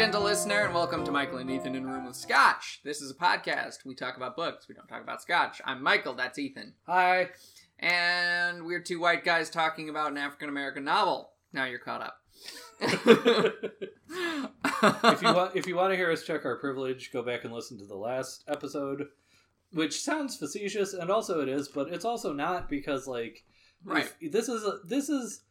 [0.00, 2.80] Gentle listener, and welcome to Michael and Ethan in a Room with Scotch.
[2.82, 3.84] This is a podcast.
[3.84, 4.66] We talk about books.
[4.66, 5.60] We don't talk about Scotch.
[5.66, 6.14] I'm Michael.
[6.14, 6.72] That's Ethan.
[6.86, 7.28] Hi.
[7.78, 11.32] And we're two white guys talking about an African American novel.
[11.52, 12.16] Now you're caught up.
[12.80, 13.52] if
[15.20, 17.76] you want, if you want to hear us check our privilege, go back and listen
[17.78, 19.08] to the last episode,
[19.74, 23.44] which sounds facetious, and also it is, but it's also not because like,
[23.84, 24.10] Right.
[24.18, 25.42] if- this is a, this is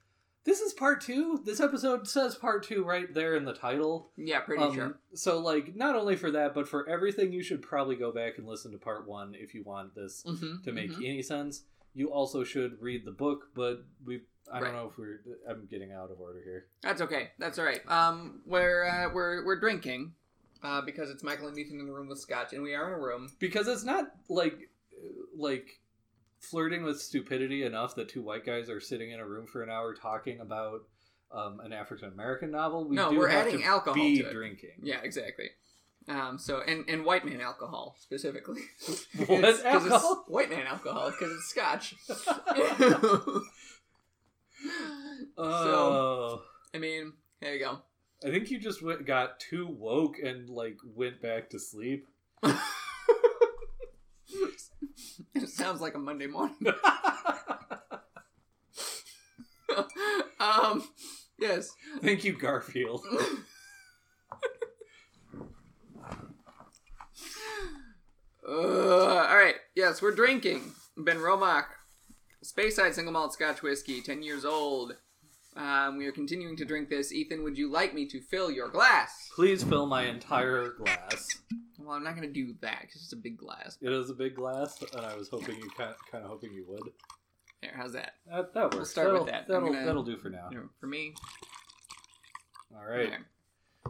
[0.45, 1.41] this is part two.
[1.45, 4.11] This episode says part two right there in the title.
[4.17, 4.99] yeah, pretty Um, sure.
[5.13, 8.47] So like, not only for that, but for everything, you should probably go back and
[8.47, 10.97] listen to part one if you want this Mhm, to make mhm.
[11.07, 11.63] any sense.
[11.93, 14.23] You also should read the book, but we.
[14.51, 14.63] I Right.
[14.71, 15.21] don't know if we're.
[15.47, 16.65] I'm getting out of order here.
[16.81, 17.31] That's okay.
[17.37, 17.81] That's all right.
[17.87, 20.13] Um, we're uh, we're we're drinking,
[20.63, 22.93] uh, because it's Michael and Ethan in the room with Scotch, and we are in
[22.93, 23.29] a room.
[23.39, 24.69] because it's not like
[25.35, 25.78] like
[26.39, 29.69] flirting with stupidity enough that two white guys are sitting in a room for an
[29.69, 30.81] hour talking about
[31.31, 32.87] um, an African American novel.
[32.87, 34.33] We No, do we're have adding alcohol be to it.
[34.33, 34.71] drinking.
[34.81, 35.49] Yeah, exactly.
[36.07, 38.61] Um, so and and white man alcohol specifically.
[39.27, 40.23] What It's- alcohol?
[40.23, 41.93] It's white man alcohol because it's Scotch.
[45.37, 46.41] Oh,
[46.73, 47.79] I mean, there you go.
[48.25, 52.07] I think you just went, got too woke and like went back to sleep.
[55.35, 56.55] it sounds like a Monday morning.
[60.39, 60.83] um,
[61.37, 61.71] yes.
[62.01, 63.05] Thank you, Garfield.
[68.47, 69.55] Uh, all right.
[69.75, 71.65] Yes, we're drinking Benromach,
[72.43, 74.95] Speyside Single Malt Scotch Whiskey, ten years old.
[75.55, 77.11] Um, we are continuing to drink this.
[77.11, 79.29] Ethan, would you like me to fill your glass?
[79.35, 81.27] Please fill my entire glass.
[81.79, 83.77] Well, I'm not going to do that because it's a big glass.
[83.81, 86.65] It is a big glass, and I was hoping you kind kind of hoping you
[86.67, 86.91] would.
[87.61, 88.13] There, how's that?
[88.29, 88.75] That, that works.
[88.75, 89.47] We'll start with That'll- that.
[89.47, 90.49] That'll, gonna- that'll do for now.
[90.51, 91.13] Here, For me,
[92.75, 93.13] All right.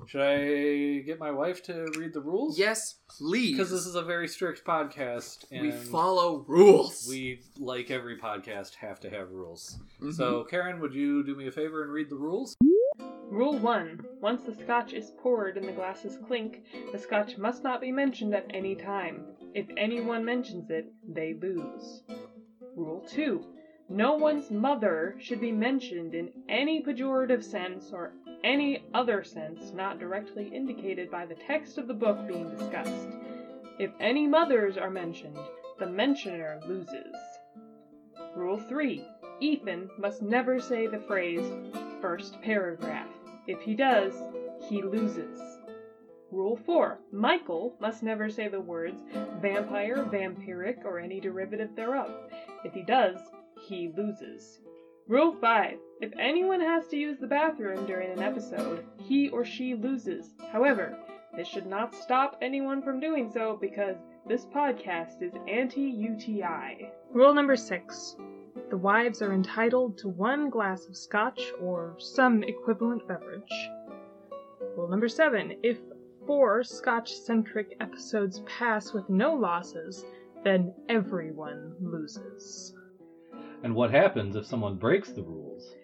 [0.08, 2.58] Should I get my wife to read the rules?
[2.58, 3.52] Yes, please.
[3.56, 7.06] Because this is a very strict podcast, and we follow rules.
[7.08, 9.80] we, like every podcast, have to have rules.
[10.02, 10.14] Mhm.
[10.14, 12.56] So, Karen, would you do me a favor and read the rules?
[13.30, 14.04] Rule 1.
[14.22, 18.34] Once the scotch is poured and the glasses clink, the scotch must not be mentioned
[18.34, 19.24] at any time.
[19.54, 22.02] If anyone mentions it, they lose.
[22.76, 23.44] Rule 2.
[23.92, 28.14] No one's mother should be mentioned in any pejorative sense or
[28.44, 33.08] any other sense not directly indicated by the text of the book being discussed.
[33.80, 35.40] If any mothers are mentioned,
[35.80, 37.16] the mentioner loses.
[38.36, 39.04] Rule 3.
[39.40, 41.52] Ethan must never say the phrase
[42.00, 43.10] first paragraph.
[43.48, 44.14] If he does,
[44.70, 45.42] he loses.
[46.32, 47.00] Rule 4.
[47.12, 49.02] Michael must never say the words
[49.42, 52.12] vampire, vampiric, or any derivative thereof.
[52.64, 53.18] If he does,
[53.70, 54.60] he loses.
[55.08, 55.78] Rule 5.
[56.02, 60.34] If anyone has to use the bathroom during an episode, he or she loses.
[60.52, 60.98] However,
[61.36, 63.98] this should not stop anyone from doing so because
[64.28, 66.90] this podcast is anti UTI.
[67.12, 68.18] Rule number 6.
[68.72, 73.70] The wives are entitled to one glass of scotch or some equivalent beverage.
[74.76, 75.78] Rule number seven if
[76.26, 80.06] four scotch centric episodes pass with no losses,
[80.44, 82.74] then everyone loses.
[83.64, 85.76] And what happens if someone breaks the rules?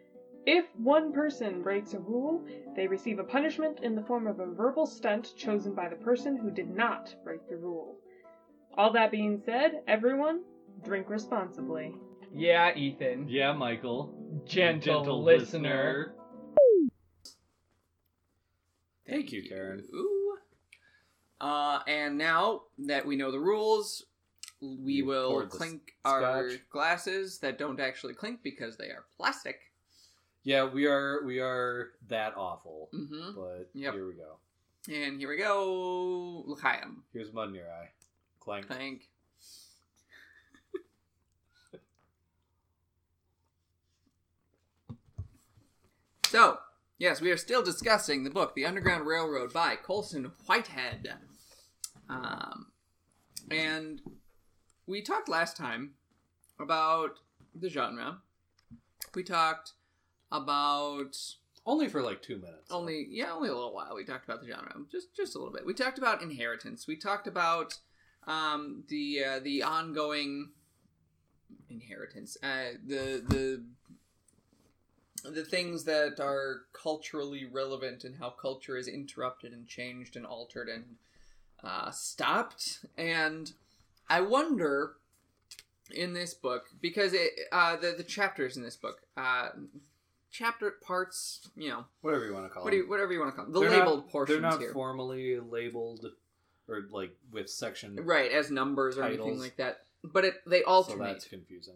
[0.46, 4.46] If one person breaks a rule, they receive a punishment in the form of a
[4.46, 7.98] verbal stunt chosen by the person who did not break the rule.
[8.78, 10.42] All that being said, everyone,
[10.84, 11.94] drink responsibly.
[12.34, 13.28] Yeah, Ethan.
[13.28, 14.14] Yeah, Michael.
[14.46, 16.14] Gentle, listener.
[19.08, 19.84] Thank you, Karen.
[19.94, 20.38] Ooh.
[21.40, 24.06] Uh, and now that we know the rules,
[24.62, 26.60] we will poured the clink our scotch.
[26.70, 29.60] glasses that don't actually clink because they are plastic.
[30.44, 32.90] Yeah, we are we are that awful.
[32.94, 33.32] Mm-hmm.
[33.36, 33.94] But Yep.
[33.94, 34.38] here we go.
[34.88, 36.44] And here we go.
[36.46, 37.04] L'chaim.
[37.12, 37.90] Here's mud in your eye.
[38.40, 38.68] Clank.
[38.68, 39.10] Clank.
[46.28, 46.58] so,
[46.98, 51.14] yes, we are still discussing the book, The Underground Railroad by Colson Whitehead.
[52.10, 52.68] Um,
[53.52, 54.02] and
[54.88, 55.92] we talked last time
[56.60, 57.20] about
[57.54, 58.18] the genre.
[59.14, 59.74] We talked
[60.32, 61.16] about
[61.66, 62.70] Only for like two minutes.
[62.72, 65.54] only yeah only a little while we talked about the genre just just a little
[65.54, 67.80] bit we talked about inheritance we talked about
[68.28, 70.50] um the uh, the ongoing
[71.70, 73.64] inheritance uh the the
[75.30, 80.68] the things that are culturally relevant and how culture is interrupted and changed and altered
[80.70, 80.84] and
[81.64, 83.54] uh, stopped and
[84.10, 84.94] i wonder
[85.92, 89.50] in this book because it uh the, the chapters in this book uh
[90.32, 92.86] chapter parts, you know, whatever you want to call what do them.
[92.86, 94.74] you, whatever you want to call them, the They're labeled not, portions They're not here,
[94.74, 96.06] formally labeled
[96.68, 97.98] or like with section.
[98.04, 99.82] right, as numbers or anything like that.
[100.04, 101.76] But it they alternate So that's confusing.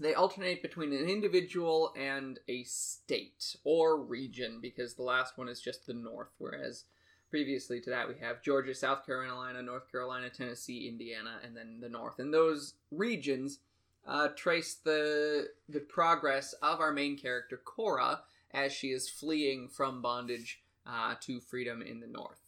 [0.00, 5.60] they alternate between an individual and a state or region because the last one is
[5.60, 6.84] just the north whereas
[7.30, 11.88] previously to that we have georgia south carolina north carolina tennessee indiana and then the
[11.88, 13.58] north and those regions
[14.06, 18.20] uh, trace the the progress of our main character cora
[18.52, 22.40] as she is fleeing from bondage uh, to freedom in the north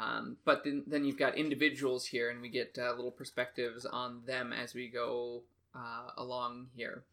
[0.00, 4.22] um, but then, then you've got individuals here, and we get uh, little perspectives on
[4.26, 5.42] them as we go
[5.74, 7.04] uh, along here.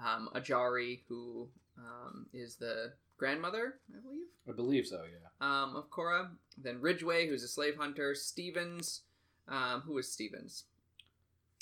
[0.00, 5.02] Um, Ajarry, who um, is the grandmother, I believe, I believe so.
[5.04, 5.28] Yeah.
[5.46, 6.30] um, of Cora.
[6.56, 8.14] Then Ridgeway, who's a slave hunter.
[8.14, 9.02] Stevens,
[9.46, 10.64] um, who was Stevens?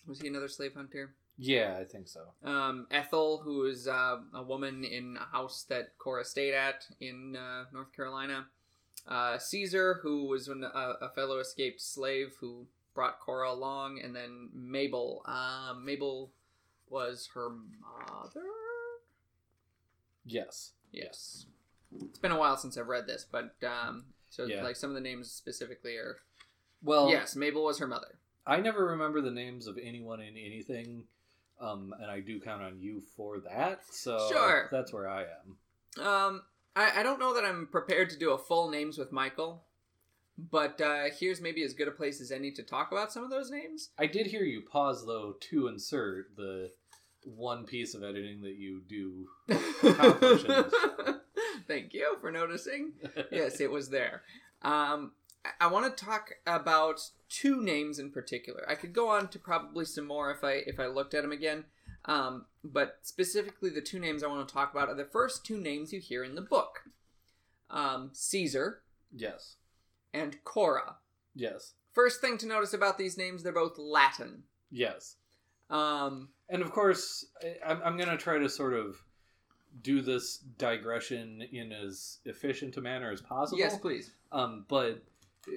[0.06, 1.14] Was he another slave hunter?
[1.36, 2.20] Yeah, I think so.
[2.42, 7.36] Um, Ethel, who is uh, a woman in a house that Cora stayed at in
[7.36, 8.46] uh, North Carolina.
[9.06, 14.48] Uh, Caesar, who was uh, a fellow escaped slave who brought Cora along, and then
[14.54, 15.22] Mabel.
[15.26, 16.30] Uh, Mabel
[16.88, 18.46] was her mother.
[20.24, 20.72] Yes.
[20.92, 21.46] Yes,
[22.04, 24.62] it's been a while since I've read this, but um, so Yeah.
[24.62, 26.16] like some of the names specifically are.
[26.82, 28.18] Well, yes, Mabel was her mother.
[28.46, 31.04] I never remember the names of anyone in anything,
[31.60, 33.80] um, and I do count on you for that.
[33.90, 34.68] So Sure.
[34.72, 36.02] that's where I am.
[36.04, 36.42] Um,
[36.76, 39.64] I, I don't know that I'm prepared to do a full names with Michael,
[40.38, 43.30] but uh, here's maybe as good a place as any to talk about some of
[43.30, 43.90] those names.
[43.98, 46.70] I did hear you pause though to insert the
[47.36, 49.28] one piece of editing that you do.
[49.82, 51.14] Accomplish in this show.
[51.68, 52.92] Thank you for noticing.
[53.30, 54.22] yes, it was there.
[54.62, 55.12] Um,
[55.44, 58.64] I, I want to talk about two names in particular.
[58.68, 61.32] I could go on to probably some more if I if I looked at them
[61.32, 61.64] again.
[62.04, 65.58] Um, but specifically, the two names I want to talk about are the first two
[65.58, 66.84] names you hear in the book:
[67.70, 68.82] um, Caesar
[69.14, 69.56] yes.
[70.14, 70.96] and Cora.
[71.34, 71.74] Yes.
[71.92, 74.44] First thing to notice about these names, they're both Latin.
[74.70, 75.16] Yes.
[75.70, 79.02] Um, And of course, I- I'm, I'm going to try to sort of
[79.82, 83.58] do this digression in as efficient a manner as possible.
[83.58, 84.12] yes, please.
[84.32, 85.02] Um, but
[85.46, 85.50] uh,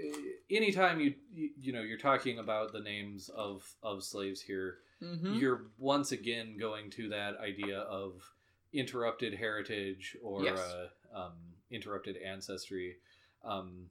[0.50, 5.34] anytime you, you you know you're talking about the names of of slaves here, Mm-hmm.
[5.34, 8.22] you're once again going to that idea of
[8.72, 10.60] interrupted heritage or Yes.
[10.60, 10.88] uh,
[11.20, 11.34] um,
[11.72, 12.98] interrupted ancestry,
[13.44, 13.90] um,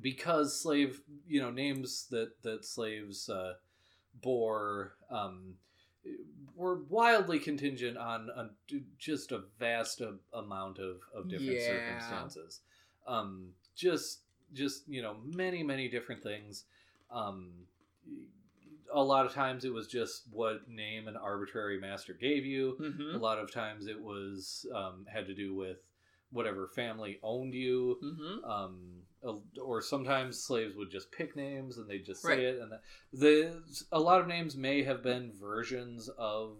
[0.00, 3.54] because slave you know names that that slaves uh,
[4.22, 5.54] bore um,
[6.54, 8.50] were wildly contingent on, on
[8.98, 11.66] just a vast a, amount of, of different Yeah.
[11.66, 12.60] circumstances.
[13.06, 14.20] Um, just
[14.52, 16.64] just you know many many different things.
[17.10, 17.50] Um,
[18.92, 22.76] a lot of times it was just what name an arbitrary master gave you.
[22.80, 23.16] Mm-hmm.
[23.16, 25.78] A lot of times it was um, had to do with
[26.30, 27.98] whatever family owned you.
[28.02, 28.50] Mm-hmm.
[28.50, 28.78] Um,
[29.22, 32.38] or sometimes slaves would just pick names and they just say Right.
[32.40, 32.80] it, and the,
[33.12, 33.62] the
[33.92, 36.58] a lot of names may have been versions of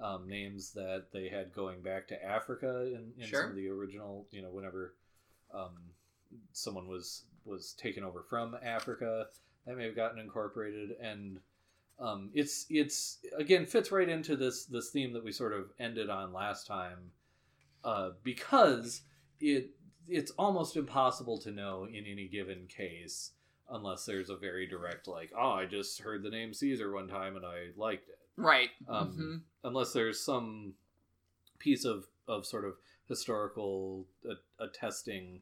[0.00, 3.42] um, names that they had going back to Africa in, in Sure.
[3.42, 4.94] some of the original, you know, whenever
[5.52, 5.76] um,
[6.52, 9.26] someone was was taken over from Africa,
[9.66, 11.40] that may have gotten incorporated, and
[11.98, 16.10] um, it's it's again fits right into this this theme that we sort of ended
[16.10, 17.12] on last time,
[17.84, 19.02] uh, because
[19.40, 19.70] it
[20.08, 23.32] it's almost impossible to know in any given case
[23.70, 27.36] unless there's a very direct like oh I just heard the name Caesar one time
[27.36, 28.70] and I liked it Right.
[28.88, 29.40] um, Mhm.
[29.68, 30.74] unless there's some
[31.58, 32.74] piece of, of sort of
[33.08, 35.40] historical a- attesting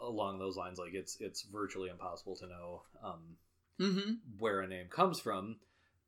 [0.00, 3.36] along those lines like it's it's virtually impossible to know um,
[3.78, 4.12] Mm-hmm.
[4.38, 5.56] where a name comes from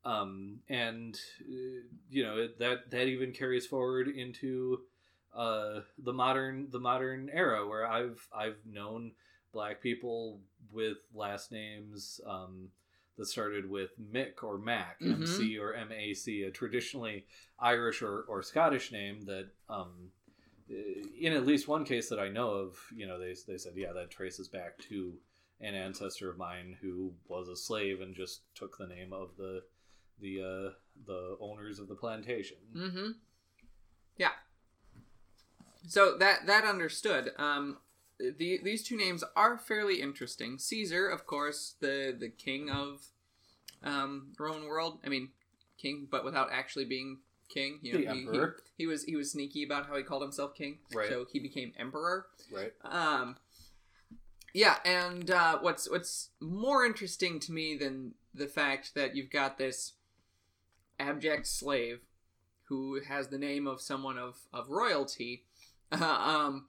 [0.05, 4.81] um, and uh, you know it, that that even carries forward into
[5.35, 9.13] uh, the modern the modern era where I've I've known
[9.53, 12.69] black people with last names um,
[13.19, 15.13] that started with Mick or Mac, Mhm.
[15.15, 17.27] MC or MAC, a traditionally
[17.59, 20.11] Irish or, or Scottish name that um,
[20.69, 23.93] in at least one case that I know of, you know, they, they said, yeah,
[23.93, 25.13] that traces back to
[25.61, 29.63] an ancestor of mine who was a slave and just took the name of the
[30.21, 30.71] the uh,
[31.07, 32.57] the owners of the plantation.
[32.75, 33.11] Mm-hmm.
[34.17, 34.31] Yeah.
[35.87, 37.33] So that that understood.
[37.39, 37.79] Um,
[38.19, 40.59] the these two names are fairly interesting.
[40.59, 43.07] Caesar, of course, the the king of
[43.83, 45.01] um, Roman world.
[45.05, 45.31] I mean,
[45.79, 47.79] king, but without actually being king.
[47.83, 48.27] You know, The he, he-
[48.79, 50.79] He, was he was sneaky about how he called himself king.
[50.95, 51.09] Right.
[51.09, 52.27] So he became emperor.
[52.51, 52.73] Right.
[52.85, 53.37] Um,
[54.55, 59.59] yeah, and uh, what's what's more interesting to me than the fact that you've got
[59.59, 59.93] this
[60.99, 62.01] abject slave
[62.69, 65.45] who has the name of someone of, of royalty
[66.01, 66.67] um,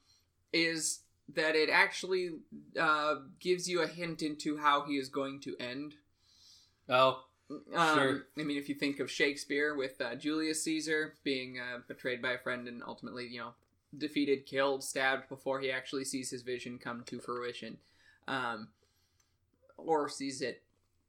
[0.51, 0.99] is
[1.33, 2.31] that it actually
[2.79, 5.95] uh, gives you a hint into how he is going to end.
[6.89, 8.27] Oh, Um, Sure.
[8.37, 12.33] I mean, if you think of Shakespeare with uh, Julius Caesar being uh, betrayed by
[12.33, 13.53] a friend and ultimately, you know,
[13.97, 17.77] defeated, killed, stabbed before he actually sees his vision come to fruition,
[18.27, 18.69] um,
[19.77, 20.63] or sees it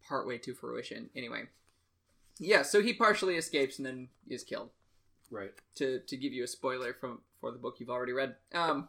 [0.07, 1.09] partway to fruition.
[1.17, 1.45] Anyway,
[2.39, 2.63] yeah.
[2.63, 4.71] So he partially escapes and then is killed.
[5.31, 5.53] right.
[5.77, 8.37] To to give you a spoiler from for the book you've already read.
[8.55, 8.89] Um,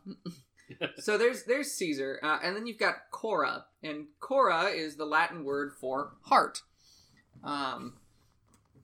[0.98, 5.44] so there's there's Caesar, uh, and then you've got Cora, and Cora is the Latin
[5.44, 6.62] word for heart,
[7.44, 7.98] um,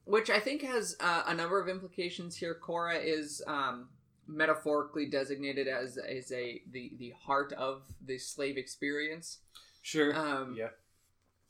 [0.04, 2.54] which I think has uh, a number of implications here.
[2.54, 3.88] Cora is um,
[4.26, 9.38] metaphorically designated as as a the the heart of the slave experience.
[9.80, 10.14] Sure.
[10.14, 10.68] Um, yeah.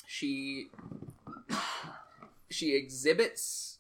[0.07, 0.69] She
[2.51, 3.72] she exhibits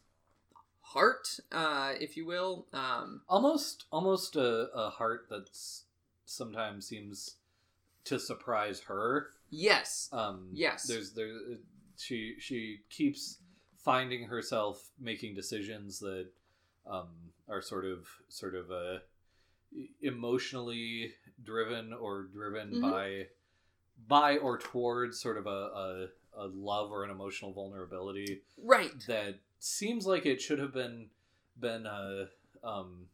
[0.93, 2.67] heart, uh, if you will.
[2.73, 5.85] Um, Almost, almost a, a heart that's
[6.27, 7.37] sometimes seems
[8.05, 9.29] to surprise her.
[9.51, 10.87] yes, Um, Yes.
[10.87, 11.33] There's there.
[11.97, 13.39] She she keeps
[13.79, 16.27] finding herself making decisions that
[16.87, 18.99] um, are sort of sort of uh,
[20.01, 22.81] emotionally driven or driven Mhm.
[22.91, 23.27] by
[24.09, 28.99] by or towards sort of a, a a love or an emotional vulnerability right.
[29.07, 31.07] that seems like it should have been
[31.59, 32.27] been uh
[32.65, 33.07] um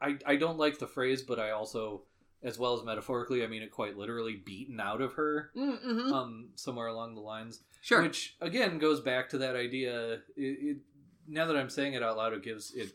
[0.00, 2.02] I, I don't like the phrase but i also
[2.42, 6.12] as well as metaphorically i mean it quite literally beaten out of her Mm-hmm.
[6.12, 8.00] um somewhere along the lines sure.
[8.00, 10.76] which again goes back to that idea it, it
[11.28, 12.92] now that i'm saying it out loud it gives it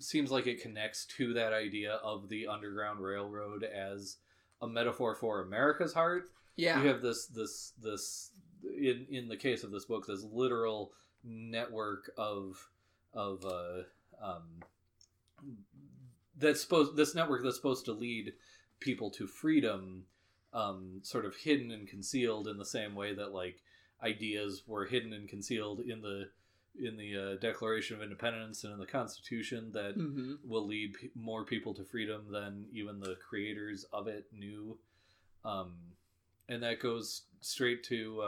[0.00, 4.16] seems like it connects to that idea of the underground railroad as
[4.60, 6.24] a metaphor for america's heart
[6.56, 6.82] yeah.
[6.82, 8.30] you have this this this
[8.64, 10.92] in in the case of this book this literal
[11.26, 12.68] network of
[13.14, 13.82] of uh
[14.22, 14.62] um
[16.38, 18.32] that's supposed this network that's supposed to lead
[18.80, 20.04] people to freedom
[20.52, 23.62] um sort of hidden and concealed in the same way that like
[24.02, 26.28] ideas were hidden and concealed in the
[26.78, 31.08] in the uh, declaration of independence and in the constitution that hmm will lead pe-
[31.14, 34.78] more people to freedom than even the creators of it knew.
[35.44, 35.74] Um,
[36.48, 38.22] and that goes straight to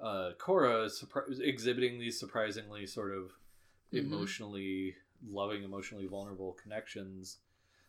[0.00, 3.32] uh, uh, Cora surpri- exhibiting these surprisingly sort of
[3.92, 3.98] Mhm.
[4.04, 4.96] emotionally
[5.28, 7.38] loving, emotionally vulnerable connections.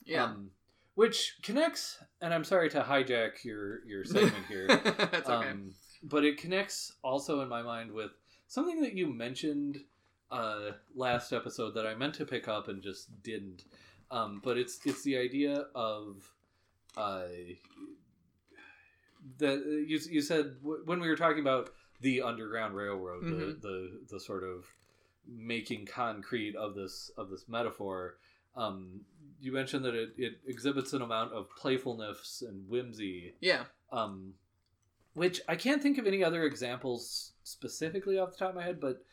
[0.06, 0.24] Yeah.
[0.26, 0.52] Um,
[0.96, 4.68] which connects, and I'm sorry to hijack your your segment here.
[5.12, 5.50] That's okay.
[5.52, 5.74] Um,
[6.04, 8.12] but it connects also in my mind with
[8.48, 9.84] something that you mentioned
[10.32, 13.66] uh, last episode that I meant to pick up and just didn't.
[14.12, 16.34] Um, but it's it's the idea of
[16.98, 17.28] uh,
[19.38, 21.70] that you you said w- when we were talking about
[22.02, 23.40] the underground railroad, Mhm.
[23.62, 24.66] the, the the sort of
[25.28, 28.18] making concrete of this of this metaphor.
[28.56, 29.02] Um,
[29.40, 33.66] you mentioned that it, it exhibits an amount of playfulness and whimsy yeah.
[33.92, 34.34] um,
[35.14, 38.80] which I can't think of any other examples specifically off the top of my head,
[38.82, 39.04] but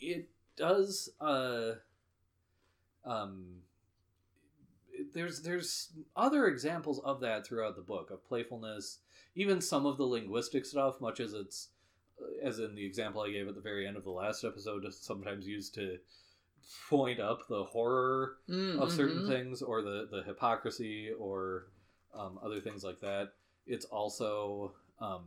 [0.00, 1.10] it does.
[1.20, 1.72] Uh,
[3.04, 3.56] um,
[5.12, 8.98] there's there's other examples of that throughout the book of playfulness,
[9.34, 11.68] even some of the linguistic stuff, much as it's
[12.42, 14.98] as in the example I gave at the very end of the last episode, is
[14.98, 15.98] sometimes used to
[16.88, 19.28] point up the horror Mm, of certain mhm.
[19.28, 21.66] things or the the hypocrisy or
[22.14, 23.32] um, other things like that.
[23.66, 25.24] It's also um,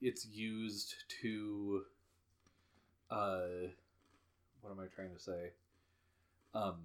[0.00, 1.82] it's used to
[3.10, 3.40] uh,
[4.60, 5.50] what am i trying to say?
[6.54, 6.76] Um,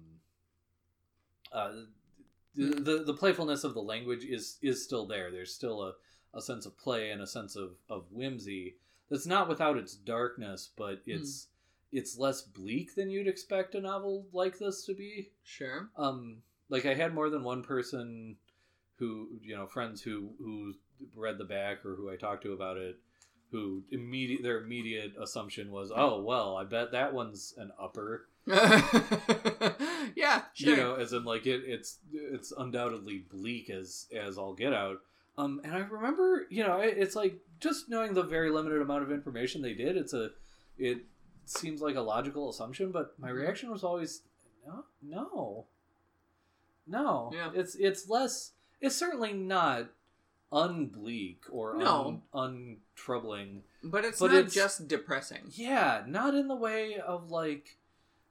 [1.52, 1.72] uh,
[2.54, 5.30] the, the the playfulness of the language is is still there.
[5.30, 5.92] There's still a,
[6.34, 8.76] a sense of play and a sense of, of whimsy
[9.10, 11.48] that's not without its darkness but it's
[11.90, 15.88] it's less bleak than you'd expect a novel like this to be Sure.
[15.96, 18.36] um like i had more than one person
[18.96, 20.74] who you know friends who who
[21.16, 22.96] read the back or who i talked to about it
[23.50, 28.26] who immediate their immediate assumption was oh well i bet that one's an upper
[30.16, 30.42] yeah.
[30.54, 30.70] Sure.
[30.70, 34.98] you know as in like it it's it's undoubtedly bleak as as all get out
[35.38, 39.02] um and i remember you know it, it's like just knowing the very limited amount
[39.02, 40.30] of information they did it's a
[40.76, 40.98] it
[41.46, 43.34] seems like a logical assumption but my Mhm.
[43.36, 44.22] reaction was always
[44.66, 45.66] no no
[46.86, 47.50] no Yeah.
[47.54, 49.86] it's it's less it's certainly not
[50.52, 52.22] unbleak or No.
[52.32, 55.44] un, untroubling but it's but not it's- just depressing.
[55.50, 57.76] yeah, not in the way of like,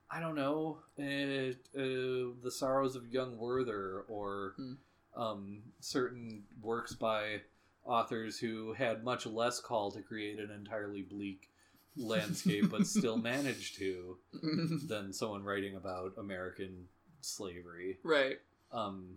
[0.09, 4.73] I don't know, uh, uh, the sorrows of young Werther or Hmm.
[5.17, 7.41] Um, certain works by
[7.83, 11.49] authors who had much less call to create an entirely bleak
[11.95, 14.17] landscape, but still managed to,
[14.87, 16.85] than someone writing about American
[17.21, 17.97] slavery.
[18.03, 18.37] Right.
[18.71, 19.15] Um,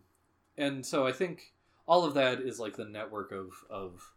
[0.56, 1.52] and so I think
[1.86, 4.12] all of that is like the network of of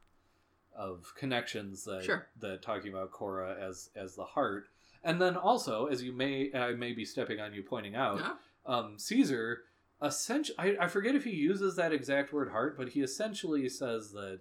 [0.76, 2.28] of connections that Sure.
[2.40, 4.68] that talking about Cora as as the heart,
[5.04, 8.34] and then also as you may I may be stepping on you pointing out, Yeah.
[8.66, 9.64] um, Caesar
[10.04, 14.12] essentially I, I forget if he uses that exact word heart, but he essentially says
[14.12, 14.40] that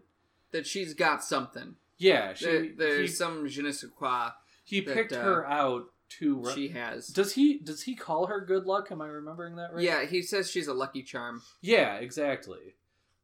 [0.51, 1.77] That she's got something.
[1.99, 4.31] yeah she There, there's he, some je ne sais quoi
[4.65, 5.87] he that, picked uh, her out
[6.19, 7.07] to she has.
[7.09, 8.91] does he does he call her good luck?
[8.93, 9.83] Am I remembering that right?
[9.83, 11.43] Yeah, he says she's a lucky charm.
[11.63, 12.75] Yeah, exactly.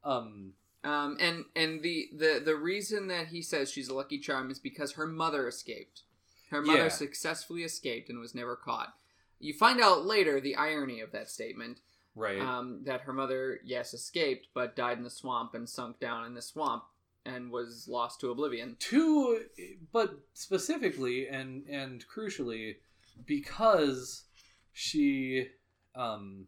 [0.04, 0.54] Um,
[0.84, 4.58] Um, and and the, the the reason that he says she's a lucky charm is
[4.58, 6.02] because her mother escaped.
[6.50, 6.88] Her mother Yeah.
[6.88, 8.94] successfully escaped and was never caught.
[9.38, 11.80] You find out later the irony of that statement.
[12.18, 12.40] Right.
[12.40, 16.34] Um, that her mother, yes, escaped, but died in the swamp and sunk down in
[16.34, 16.84] the swamp
[17.24, 18.76] and was lost to oblivion.
[18.78, 19.42] two
[19.92, 22.76] but specifically and and crucially
[23.26, 24.24] because
[24.72, 25.46] she
[25.94, 26.46] um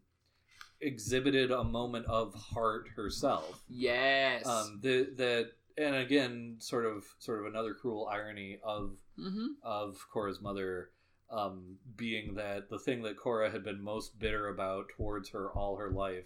[0.81, 4.47] exhibited a moment of heart herself Yes.
[4.47, 9.47] um the that and again sort of sort of another cruel irony of mm-hmm.
[9.63, 10.91] of Cora's mother
[11.31, 15.77] um being that the thing that Cora had been most bitter about towards her all
[15.77, 16.25] her life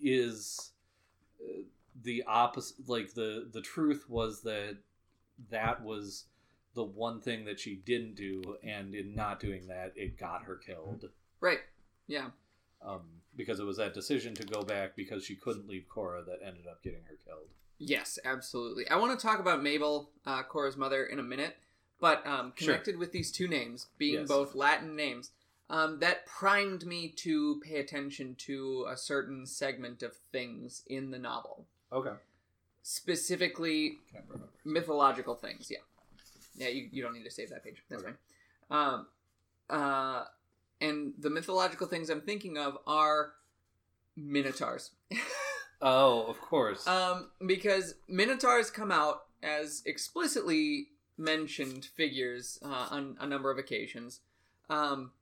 [0.00, 0.72] is
[1.40, 1.62] uh,
[2.02, 4.76] the opposite like the the truth was that
[5.50, 6.24] that was
[6.74, 10.56] the one thing that she didn't do and in not doing that it got her
[10.56, 11.04] killed
[11.40, 11.60] Right.
[12.08, 12.30] Yeah.
[12.84, 13.02] um
[13.36, 16.66] because it was that decision to go back because she couldn't leave Cora that ended
[16.68, 17.48] up getting her killed
[17.78, 18.88] Yes, absolutely.
[18.88, 21.56] I want to talk about Mabel, uh, Cora's mother, in a minute,
[22.04, 22.66] but um, Sure.
[22.74, 24.28] connected with these two names being Yes.
[24.28, 25.30] both Latin names,
[25.70, 31.18] um, that primed me to pay attention to a certain segment of things in the
[31.18, 32.12] novel, okay
[32.82, 34.00] specifically
[34.66, 35.70] mythological things.
[35.70, 35.78] Yeah,
[36.56, 36.68] yeah.
[36.68, 37.82] You, you don't need to save that page.
[37.88, 38.12] That's Okay.
[38.68, 38.78] fine.
[38.78, 39.06] Um,
[39.70, 40.24] uh,
[40.82, 43.32] and the mythological things I'm thinking of are
[44.14, 44.90] minotaurs.
[45.80, 53.26] oh of course Um, because minotaurs come out as explicitly mentioned figures uh, on a
[53.26, 54.20] number of occasions.
[54.68, 55.12] Um,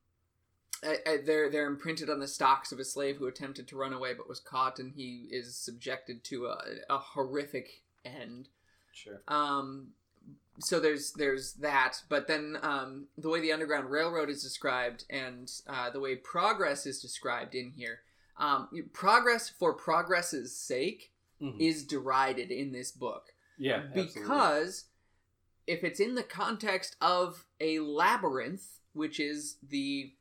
[0.85, 3.92] I, I, they're they're imprinted on the stocks of a slave who attempted to run
[3.92, 6.59] away but was caught, and he is subjected to a,
[6.90, 8.48] a horrific end.
[8.92, 9.88] sure Um,
[10.59, 15.50] so there's there's that, but then um, the way the Underground Railroad is described and
[15.66, 18.00] uh, the way progress is described in here,
[18.38, 21.57] um, progress for progress's sake Mhm.
[21.61, 24.22] is derided in this book yeah absolutely.
[25.66, 30.12] If it's in the context of a labyrinth, which is the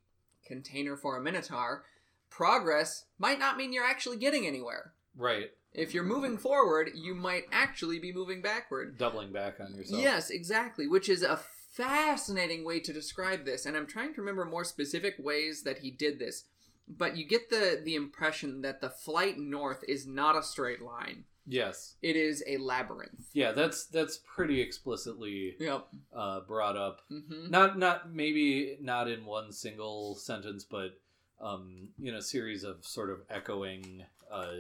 [0.46, 1.84] container for a minotaur,
[2.30, 4.94] progress might not mean you're actually getting anywhere.
[5.16, 8.98] right If you're moving forward, you might actually be moving backward.
[8.98, 11.40] doubling back on yourself Yes, exactly, which is a
[11.72, 15.90] fascinating way to describe this, and I'm trying to remember more specific ways that he
[15.92, 16.44] did this.
[16.88, 21.24] But you get the the impression that the flight north is not a straight line.
[21.52, 23.30] Yes It is a labyrinth.
[23.34, 25.88] Yeah, that's that's pretty explicitly Yep.
[26.16, 27.02] uh, brought up.
[27.10, 30.98] hmm Not not maybe not in one single sentence, but
[31.40, 34.58] um, in a series of sort of echoing uh,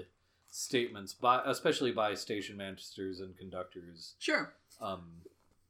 [0.49, 4.53] statements by, especially by station masters and conductors, Sure.
[4.81, 5.03] um,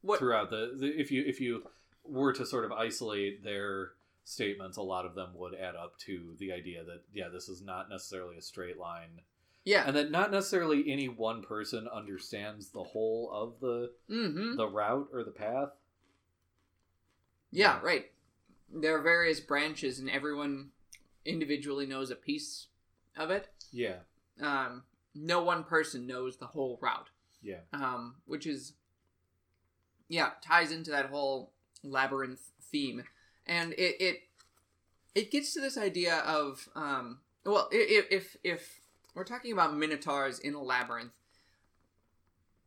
[0.00, 0.18] What?
[0.18, 0.86] throughout the, the.
[0.88, 1.64] If you if you
[2.04, 3.92] were to sort of isolate their
[4.24, 7.60] statements, a lot of them would add up to the idea that yeah, this is
[7.62, 9.20] not necessarily a straight line,
[9.64, 9.84] Yeah.
[9.86, 14.56] and that not necessarily any one person understands the whole of the Mm-hmm.
[14.56, 15.70] the route or the path.
[17.50, 17.80] Yeah.
[17.82, 18.06] Right.
[18.74, 20.70] There are various branches, and everyone
[21.24, 22.68] individually knows a piece
[23.16, 23.48] of it.
[23.70, 23.96] Yeah,
[24.40, 27.10] Um, no one person knows the whole route.
[27.42, 28.72] yeah, um, which is
[30.08, 33.04] yeah ties into that whole labyrinth theme,
[33.46, 34.16] and it it
[35.14, 38.80] it gets to this idea of um, well if if
[39.14, 41.12] we're talking about minotaurs in a labyrinth,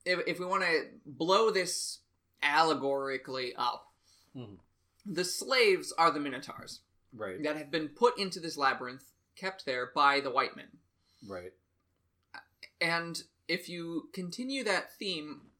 [0.06, 2.00] if if we want to blow this
[2.44, 3.92] allegorically up,
[4.36, 4.60] Mhm.
[5.06, 6.82] the slaves are the minotaurs
[7.14, 10.80] right, that have been put into this labyrinth, kept there by the white men.
[11.28, 11.54] right,
[12.82, 15.52] And if you continue that theme,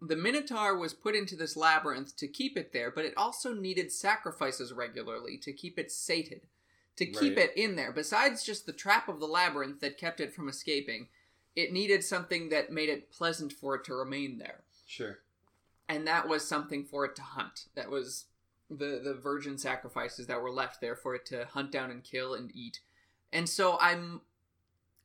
[0.00, 3.92] the Minotaur was put into this labyrinth to keep it there, but it also needed
[3.92, 6.48] sacrifices regularly to keep it sated,
[6.96, 7.50] to keep Right.
[7.50, 7.92] it in there.
[7.92, 11.08] Besides just the trap of the labyrinth that kept it from escaping,
[11.56, 14.64] it needed something that made it pleasant for it to remain there.
[14.86, 15.20] sure,
[15.88, 17.66] And that was something for it to hunt.
[17.74, 18.26] That was
[18.70, 22.34] the the virgin sacrifices that were left there for it to hunt down and kill
[22.34, 22.80] and eat.
[23.32, 24.22] And so I'm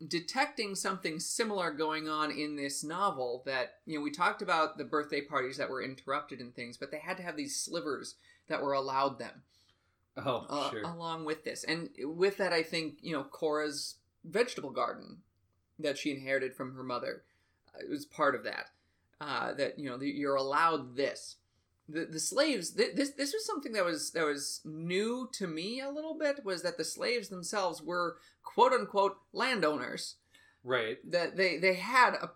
[0.08, 4.86] detecting something similar going on in this novel that you know we talked about the
[4.86, 8.15] birthday parties that were interrupted and things but they had to have these slivers
[8.47, 9.43] that were allowed them
[10.17, 10.82] Oh, uh, sure.
[10.82, 11.63] along with this.
[11.63, 13.95] And with that, I think, you know, Cora's
[14.26, 15.19] vegetable garden
[15.78, 17.24] that she inherited from her mother
[17.74, 18.65] uh, was part of that.
[19.22, 21.38] Uh, that, you know, that you're allowed this.
[21.88, 25.82] The, the slaves th- this this was something that was that was new to me
[25.82, 30.17] a little bit was that the slaves themselves were quote unquote landowners
[30.63, 30.98] Right.
[31.10, 32.30] that they they had a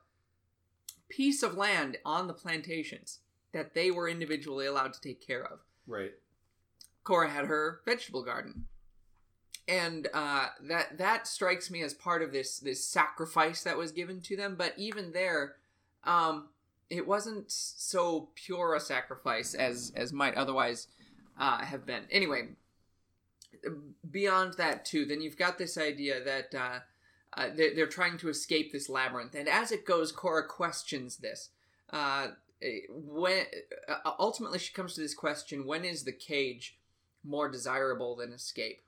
[1.07, 3.19] piece of land on the plantations
[3.51, 6.13] that they were individually allowed to take care of Right.
[7.03, 8.65] Cora had her vegetable garden,
[9.67, 14.21] and uh, that that strikes me as part of this this sacrifice that was given
[14.21, 14.55] to them.
[14.57, 15.55] But even there,
[16.03, 16.49] um,
[16.89, 20.87] it wasn't so pure a sacrifice as as might otherwise
[21.37, 22.03] uh, have been.
[22.09, 22.49] Anyway,
[24.09, 26.55] beyond that too, then you've got this idea that.
[26.55, 26.79] Uh,
[27.35, 31.49] uh, they're, they're trying to escape this labyrinth, and as it goes, Cora questions this.
[31.89, 32.27] Uh,
[32.89, 33.45] when
[33.89, 36.77] uh, ultimately she comes to this question: When is the cage
[37.23, 38.81] more desirable than escape?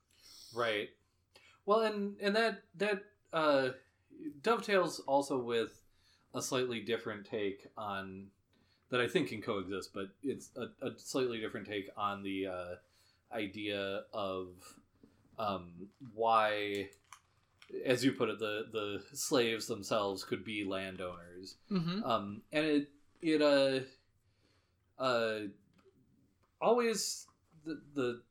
[0.54, 0.90] Right.
[1.66, 3.70] Well, and and that that uh,
[4.42, 5.82] dovetails also with
[6.34, 8.28] a slightly different take on
[8.90, 12.76] that I think can coexist, but it's a, a slightly different take on the uh,
[13.34, 14.50] idea of
[15.40, 16.90] um, why,
[17.86, 22.04] as you put it, the the slaves themselves could be landowners, Mm-hmm.
[22.04, 22.90] um, and it
[23.22, 23.80] it uh
[25.02, 25.40] uh
[26.62, 27.26] always
[27.66, 28.22] the the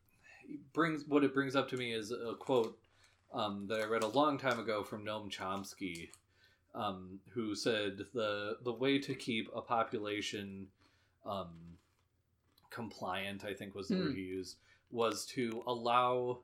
[0.72, 2.78] brings what it brings up to me is a quote
[3.32, 6.08] um, that I read a long time ago from Noam Chomsky,
[6.74, 10.68] um, who said the the way to keep a population
[11.26, 11.78] um,
[12.70, 14.00] compliant, I think was the Hmm.
[14.02, 14.56] word he used,
[14.90, 16.40] was to allow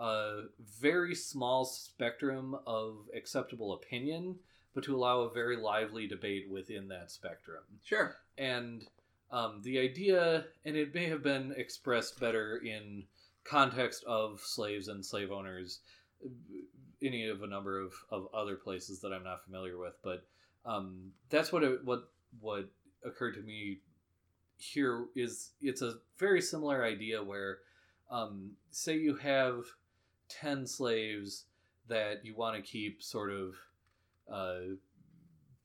[0.00, 0.42] a
[0.80, 4.36] very small spectrum of acceptable opinion,
[4.74, 8.16] but to allow a very lively debate within that spectrum Sure.
[8.36, 8.86] and
[9.30, 13.04] um, the idea, and it may have been expressed better in
[13.44, 15.80] context of slaves and slave owners,
[17.02, 20.24] any of a number of, of other places that I'm not familiar with, but
[20.64, 22.10] um, that's what it, what
[22.40, 22.68] what
[23.04, 23.78] occurred to me
[24.58, 27.58] here is it's a very similar idea where
[28.10, 29.64] um, say you have
[30.28, 31.44] 10 slaves
[31.88, 33.54] that you want to keep sort of
[34.30, 34.74] uh,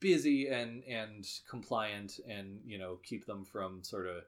[0.04, 4.22] busy and and compliant and you know keep them from sort of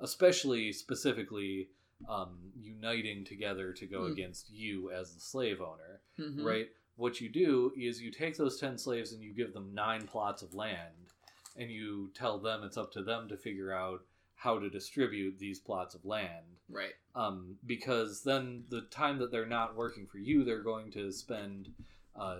[0.00, 1.68] especially specifically
[2.08, 4.12] um, uniting together to go Hmm.
[4.12, 6.44] against you as the slave owner Mhm.
[6.44, 10.06] right what you do is you take those 10 slaves and you give them nine
[10.06, 11.12] plots of land
[11.56, 14.00] and you tell them it's up to them to figure out
[14.34, 16.94] how to distribute these plots of land Right.
[17.14, 21.68] um, because then the time that they're not working for you, they're going to spend
[22.16, 22.38] uh,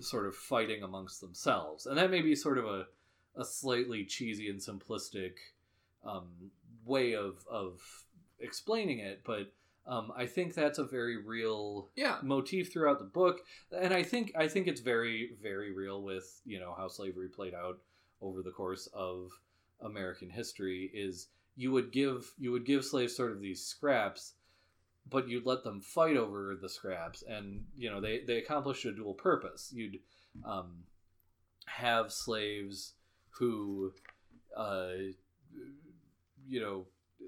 [0.00, 2.86] sort of fighting amongst themselves, and that may be sort of a,
[3.36, 5.32] a slightly cheesy and simplistic
[6.04, 6.28] um,
[6.84, 7.80] way of of
[8.40, 9.52] explaining it, but
[9.86, 12.18] um, I think that's a very real Yeah.
[12.22, 16.58] motif throughout the book, and I think I think it's very very real with you
[16.60, 17.78] know how slavery played out
[18.20, 19.30] over the course of
[19.80, 20.90] American history.
[20.94, 24.34] Is you would give you would give slaves sort of these scraps,
[25.08, 28.92] but you'd let them fight over the scraps, and you know they they accomplished a
[28.92, 29.72] dual purpose.
[29.74, 30.00] You'd
[30.44, 30.84] um,
[31.66, 32.94] have slaves
[33.30, 33.92] who,
[34.56, 34.88] uh,
[36.46, 36.86] you know,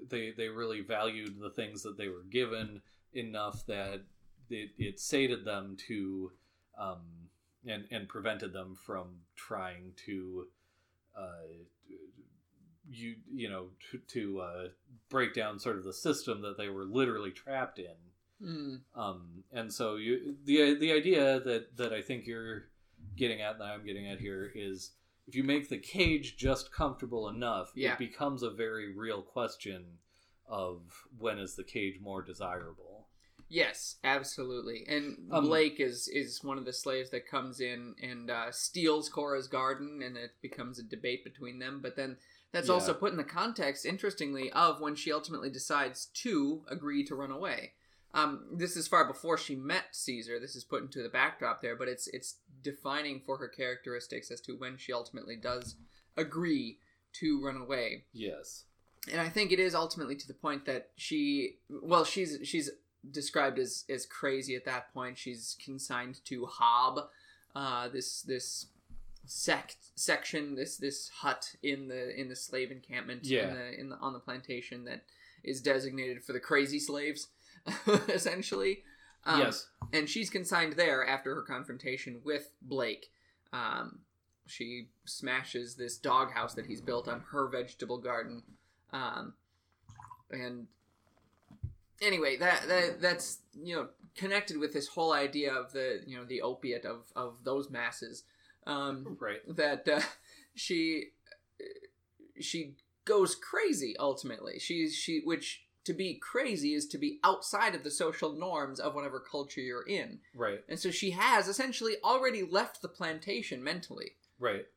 [0.09, 2.81] they they really valued the things that they were given
[3.13, 4.01] enough that
[4.49, 6.31] it, it sated them to
[6.77, 7.01] um,
[7.65, 10.47] and and prevented them from trying to
[11.17, 11.47] uh,
[12.91, 14.67] you you know to, to uh,
[15.09, 17.95] break down sort of the system that they were literally trapped in
[18.41, 18.79] Mm.
[18.95, 22.69] um, and so you the the idea that that I think you're
[23.17, 24.91] getting at that I'm getting at here is
[25.27, 27.93] if you make the cage just comfortable enough, Yeah.
[27.93, 29.97] it becomes a very real question
[30.47, 30.81] of
[31.17, 33.09] when is the cage more desirable.
[33.49, 34.85] Yes, absolutely.
[34.87, 39.09] And Um, Blake is is one of the slaves that comes in and uh, steals
[39.09, 41.81] Cora's garden, and it becomes a debate between them.
[41.81, 42.17] But then
[42.51, 42.73] that's Yeah.
[42.73, 47.31] also put in the context, interestingly, of when she ultimately decides to agree to run
[47.31, 47.73] away.
[48.13, 50.39] Um, this is far before she met Caesar.
[50.39, 54.41] This is put into the backdrop there, but it's it's defining for her characteristics as
[54.41, 55.75] to when she ultimately does
[56.17, 56.79] agree
[57.13, 58.65] to run away Yes.
[59.11, 62.69] and I think it is ultimately to the point that she, well, she's she's
[63.11, 65.17] described as as crazy at that point.
[65.17, 67.09] She's consigned to Hob,
[67.55, 68.67] uh, this this
[69.31, 73.47] sect section, this this hut in the in the slave encampment Yeah.
[73.49, 75.03] in the in the on the plantation that
[75.43, 77.27] is designated for the crazy slaves,
[78.09, 78.83] essentially.
[79.25, 79.67] Um, yes.
[79.93, 83.11] and she's consigned there after her confrontation with Blake.
[83.53, 83.99] Um,
[84.47, 88.41] she smashes this doghouse that he's built on her vegetable garden,
[88.91, 89.33] um,
[90.31, 90.67] and
[92.01, 96.25] anyway, that that that's you know connected with this whole idea of the you know
[96.25, 98.23] the opiate of of those masses.
[98.69, 99.39] Um, Right.
[99.55, 100.01] that uh,
[100.55, 101.11] she
[102.39, 104.59] she goes crazy ultimately.
[104.59, 108.93] She's she which to be crazy is to be outside of the social norms of
[108.93, 110.19] whatever culture you're in.
[110.35, 110.63] Right.
[110.69, 114.67] And so she has essentially already left the plantation mentally Right.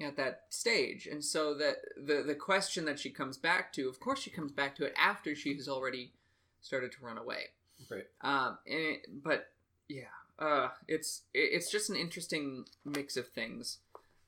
[0.00, 1.06] at that stage.
[1.06, 4.52] And so that the the question that she comes back to, of course she comes
[4.52, 6.12] back to it after she has already
[6.60, 7.44] started to run away.
[7.90, 8.06] Right.
[8.20, 9.46] Um and it, but
[9.88, 13.78] yeah, uh it's it's just an interesting mix of things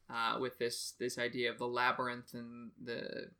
[0.08, 3.30] uh with this this idea of the labyrinth and the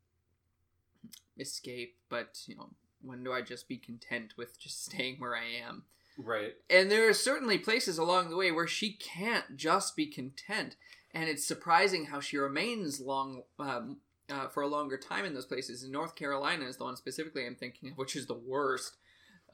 [1.39, 2.71] escape, but you know,
[3.03, 5.85] when do I just be content with just staying where I am?
[6.19, 6.55] Right.
[6.69, 10.77] And there are certainly places along the way where she can't just be content,
[11.13, 15.47] and it's surprising how she remains long um, uh, for a longer time in those
[15.47, 15.83] places.
[15.83, 18.97] And North Carolina is the one specifically I'm thinking of, which is the worst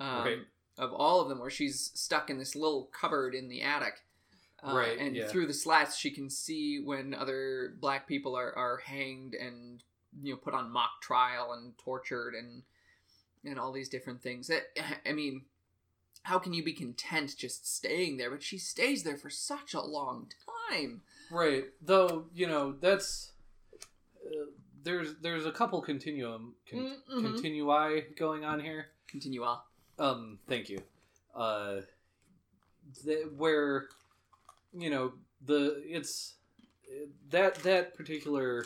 [0.01, 0.39] um, Right.
[0.79, 3.95] Of all of them, where she's stuck in this little cupboard in the attic.
[4.63, 5.29] Uh, Right, and yeah.
[5.29, 9.83] through the slats, she can see when other black people are, are hanged and
[10.23, 12.63] you know put on mock trial and tortured and
[13.45, 14.49] and all these different things.
[14.49, 14.63] That
[15.07, 15.43] I mean,
[16.23, 18.31] how can you be content just staying there?
[18.31, 20.31] But she stays there for such a long
[20.71, 21.03] time.
[21.31, 21.67] Right.
[21.83, 23.33] Though you know that's
[24.27, 24.47] uh,
[24.83, 27.37] there's there's a couple continuum con- Mhm.
[27.39, 28.87] continui going on here.
[29.07, 29.59] Continue on.
[29.99, 30.39] Um.
[30.49, 30.79] Thank you.
[31.35, 31.81] Uh.
[33.05, 33.87] th- where
[34.77, 35.13] you know
[35.45, 36.35] the it's
[37.31, 38.65] that that particular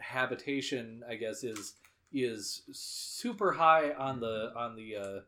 [0.00, 1.74] habitation i guess is
[2.12, 5.20] is super high on the on the uh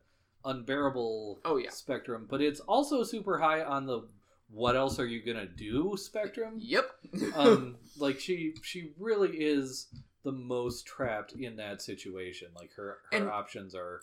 [0.45, 1.71] unbearable Oh yeah.
[1.71, 4.01] spectrum but it's also super high on the
[4.49, 6.89] what else are you gonna do spectrum Yep.
[7.35, 9.87] um like she she really is
[10.23, 14.01] the most trapped in that situation like her her And- options are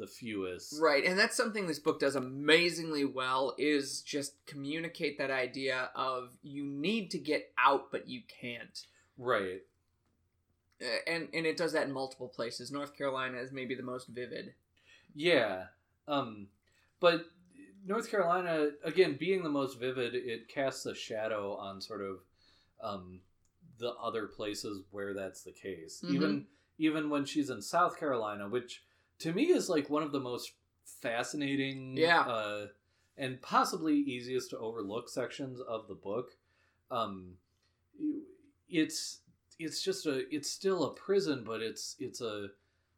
[0.00, 5.30] the fewest Right, and that's something this book does amazingly well is just communicate that
[5.30, 8.86] idea of you need to get out but you can't.
[9.16, 9.60] right
[11.06, 12.72] And and it does that in multiple places.
[12.72, 14.54] North Carolina is maybe the most vivid.
[15.14, 15.64] yeah
[16.08, 16.46] um
[17.00, 17.26] but
[17.84, 22.18] north carolina again being the most vivid it casts a shadow on sort of
[22.82, 23.20] um
[23.78, 26.10] the other places where that's the case Mhm.
[26.14, 26.46] even
[26.78, 28.82] even when she's in south carolina which
[29.20, 30.52] to me is like one of the most
[30.84, 32.20] fascinating Yeah.
[32.22, 32.66] uh
[33.16, 36.32] and possibly easiest to overlook sections of the book
[36.90, 37.34] um
[38.68, 39.20] it's
[39.58, 42.48] it's just a it's still a prison but it's it's a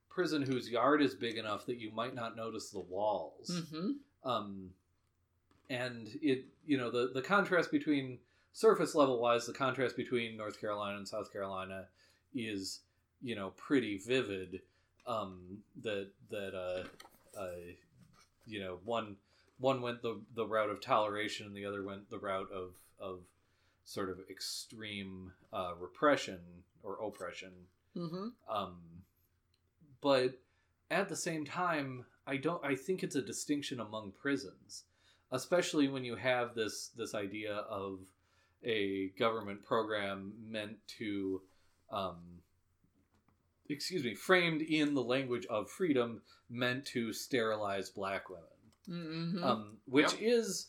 [0.08, 4.28] prison whose yard is big enough that you might not notice the walls Mm-hmm.
[4.28, 4.70] um
[5.70, 8.18] and it you know the the contrast between
[8.52, 11.86] surface level wise the contrast between north carolina and south carolina
[12.34, 12.80] is
[13.22, 14.60] you know pretty vivid
[15.06, 17.56] um that that uh uh
[18.46, 19.16] you know one
[19.58, 23.20] one went the the route of toleration and the other went the route of of
[23.84, 26.40] sort of extreme uh repression
[26.82, 27.52] or oppression
[27.96, 28.28] Mm-hmm.
[28.48, 28.78] um,
[30.00, 30.38] but
[30.90, 32.64] at the same time, I don't.
[32.64, 34.84] I think it's a distinction among prisons,
[35.30, 38.00] especially when you have this this idea of
[38.64, 41.42] a government program meant to,
[41.90, 42.20] um,
[43.72, 48.44] excuse me, framed in the language of freedom, meant to sterilize black women
[48.88, 49.44] Mm-hmm.
[49.44, 50.20] um, which Yep.
[50.22, 50.66] is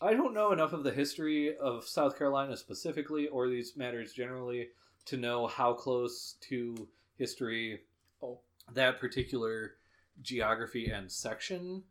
[0.00, 4.68] I don't know enough of the history of South Carolina specifically, or these matters generally,
[5.06, 7.80] to know how close to history
[8.22, 8.40] Oh.
[8.74, 9.74] that particular
[10.22, 11.82] geography and section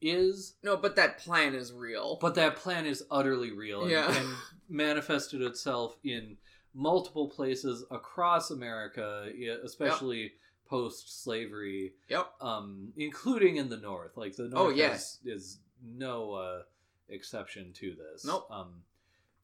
[0.00, 0.54] is.
[0.62, 2.16] no, but that plan is real.
[2.20, 4.16] But that plan is utterly real and, Yeah.
[4.16, 4.34] and
[4.68, 6.38] manifested itself in
[6.74, 9.30] multiple places across America,
[9.62, 10.32] especially
[10.66, 12.32] post slavery yep.
[12.40, 14.16] um, including in the north.
[14.16, 16.62] Like the Oh, north is, is no uh,
[17.08, 18.24] exception to this.
[18.24, 18.50] Nope.
[18.50, 18.82] Um,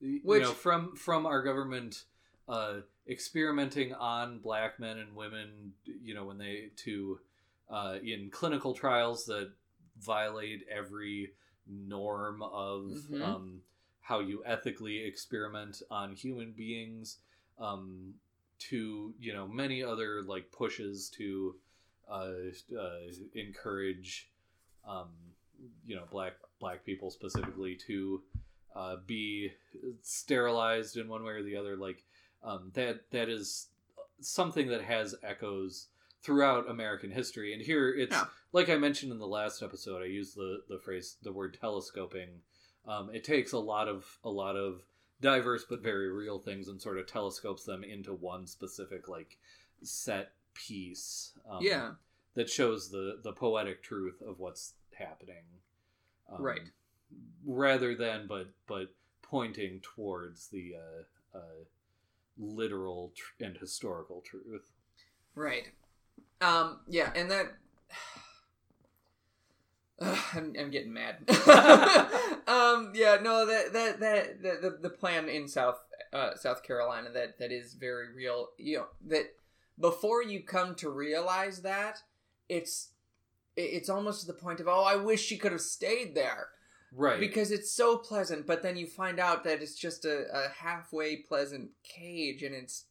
[0.01, 2.05] Which- you know, from from our government
[2.49, 7.21] uh, experimenting on black men and women, you know, when they to
[7.69, 9.51] uh, in clinical trials that
[10.01, 11.33] violate every
[11.69, 13.23] norm of Mhm.
[13.23, 13.63] um,
[14.11, 17.19] how you ethically experiment on human beings.
[17.59, 18.15] Um,
[18.69, 21.55] to you know many other like pushes to
[22.11, 22.33] uh,
[22.79, 22.91] uh,
[23.35, 24.29] encourage
[24.87, 25.09] um,
[25.87, 28.23] you know black black people specifically to
[28.77, 29.51] uh, be
[30.03, 32.05] sterilized in one way or the other like
[32.45, 33.69] um, that that is
[34.21, 35.87] something that has echoes
[36.23, 38.25] throughout American history and here it's Yeah.
[38.53, 42.29] like I mentioned in the last episode I used the the phrase the word telescoping
[42.87, 44.83] um, it takes a lot of a lot of
[45.21, 49.37] diverse but very real things and sort of telescopes them into one specific like
[49.83, 51.93] set piece um, Yeah.
[52.35, 55.45] that shows the the poetic truth of what's happening,
[56.33, 56.71] um, Right.
[57.45, 61.65] Rather than but but pointing towards the uh, uh,
[62.39, 64.71] literal tr- and historical truth.
[65.35, 65.69] Right.
[66.41, 66.81] Um.
[66.89, 67.47] Yeah, and that.
[70.01, 71.17] Ugh, I'm, I'm getting mad.
[72.47, 72.93] um.
[72.95, 73.19] Yeah.
[73.23, 73.47] No.
[73.47, 75.79] That that that the the, the plan in South
[76.13, 78.49] uh, South Carolina that that is very real.
[78.59, 79.35] You know that
[79.79, 81.99] before you come to realize that
[82.49, 82.91] it's
[83.57, 86.49] it's almost to the point of oh I wish she could have stayed there
[86.93, 87.21] Right.
[87.21, 91.17] because it's so pleasant but then you find out that it's just a, a halfway
[91.17, 92.87] pleasant cage and it's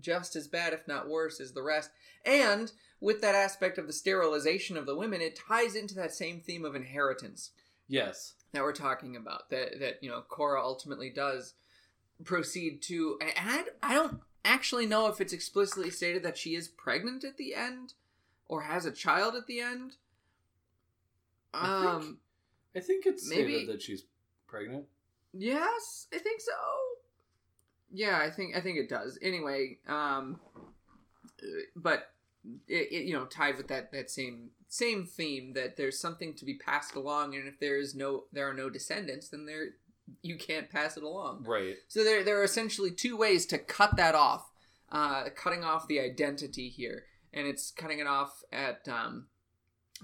[0.00, 1.90] just as bad if not worse as the rest
[2.24, 6.40] and with that aspect of the sterilization of the women it ties into that same
[6.40, 7.50] theme of inheritance
[7.88, 8.34] yes.
[8.52, 11.54] that we're talking about that that you know Cora ultimately does
[12.24, 16.68] proceed to and I, I don't actually know if it's explicitly stated that she is
[16.68, 17.94] pregnant at the end
[18.46, 19.96] or has a child at the end
[21.54, 22.18] I think- um
[22.74, 24.04] I think it's Maybe- stated that she's
[24.46, 24.86] pregnant.
[25.34, 26.52] Yes, I think so.
[27.92, 29.18] Yeah, I think I think it does.
[29.20, 30.40] Anyway, um,
[31.76, 32.08] but
[32.68, 36.44] it, it you know tied with that that same same theme that there's something to
[36.44, 39.68] be passed along, and if there is no there are no descendants, then there
[40.22, 41.44] you can't pass it along.
[41.44, 41.76] Right.
[41.88, 44.50] So there there are essentially two ways to cut that off,
[44.90, 49.26] uh, cutting off the identity here, and it's cutting it off at um,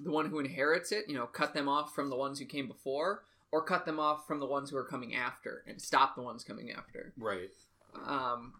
[0.03, 1.07] the one who inherits it.
[1.09, 4.27] You know, cut them off from the ones who came before, or cut them off
[4.27, 7.14] from the ones who are coming after, and stop the ones coming after.
[7.16, 7.51] Right.
[8.07, 8.55] Um,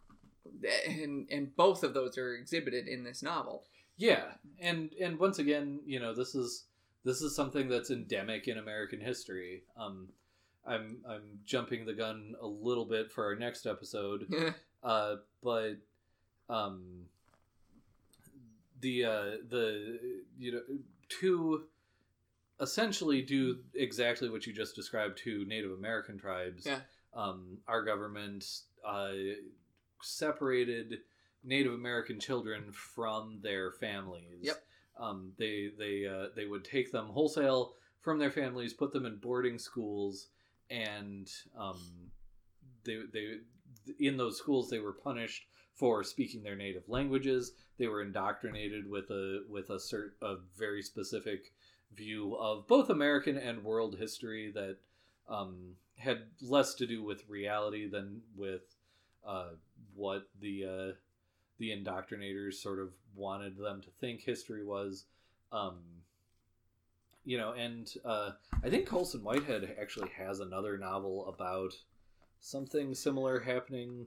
[0.87, 3.65] and and both of those are exhibited in this novel.
[3.97, 4.25] Yeah,
[4.61, 6.65] and and once again, you know, this is
[7.05, 9.63] this is something that's endemic in American history.
[9.77, 10.09] Um,
[10.67, 15.77] I'm I'm jumping the gun a little bit for our next episode, uh, but
[16.49, 17.07] um,
[18.81, 19.99] the uh, the
[20.39, 20.63] you know
[21.21, 21.65] to
[22.61, 26.67] essentially do exactly what you just described to Native American tribes.
[26.67, 26.81] Yeah.
[27.15, 28.45] Um, our government
[28.85, 29.13] uh,
[30.03, 30.99] separated
[31.45, 34.41] Native American children from their families.
[34.43, 34.63] Yep.
[34.99, 39.17] Um, they they uh, they would take them wholesale from their families, put them in
[39.17, 40.29] boarding schools,
[40.71, 41.81] and um,
[42.85, 43.37] they they
[43.99, 47.53] in those schools they were punished for speaking their native languages.
[47.79, 51.53] They were indoctrinated with a with a cert a very specific
[51.95, 54.77] view of both American and world history that
[55.29, 58.63] um, had less to do with reality than with
[59.27, 59.51] uh,
[59.95, 60.93] what the uh,
[61.59, 65.05] the indoctrinators sort of wanted them to think history was.
[65.53, 65.79] Um,
[67.25, 68.31] you know, and uh,
[68.65, 71.75] I think Colson Whitehead actually has another novel about
[72.41, 74.07] something similar happening.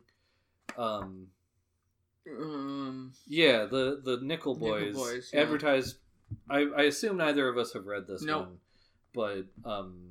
[0.78, 1.28] Um,
[2.28, 5.42] um, yeah, the the Nickel Nickel Boys, Boys, yeah.
[5.42, 5.98] advertised.
[6.50, 8.48] I, I assume neither of us have read this Nope.
[8.48, 8.58] one,
[9.14, 10.11] but um,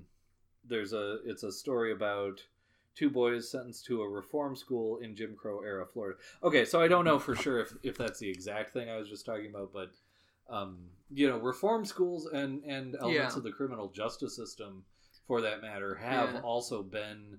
[0.71, 2.43] there's a it's a story about
[2.95, 6.19] two boys sentenced to a reform school in Jim Crow era Florida.
[6.43, 9.09] Okay, so I don't know for sure if if that's the exact thing I was
[9.09, 9.91] just talking about, but
[10.49, 10.79] um,
[11.13, 13.39] you know, reform schools and and elements Yeah.
[13.39, 14.85] of the criminal justice system,
[15.27, 16.41] for that matter, have Yeah.
[16.41, 17.39] also been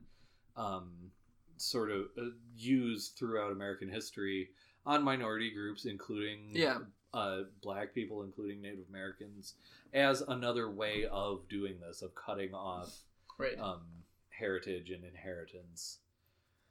[0.55, 1.11] um,
[1.57, 2.21] sort of uh,
[2.55, 4.49] used throughout American history
[4.85, 6.79] on minority groups, including Yeah.
[7.13, 9.55] uh, black people, including Native Americans,
[9.93, 12.97] as another way of doing this, of cutting off
[13.41, 13.60] right.
[13.60, 13.82] um,
[14.30, 15.99] heritage and inheritance.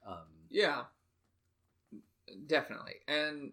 [0.05, 0.83] Um, Yeah,
[2.47, 3.51] definitely, and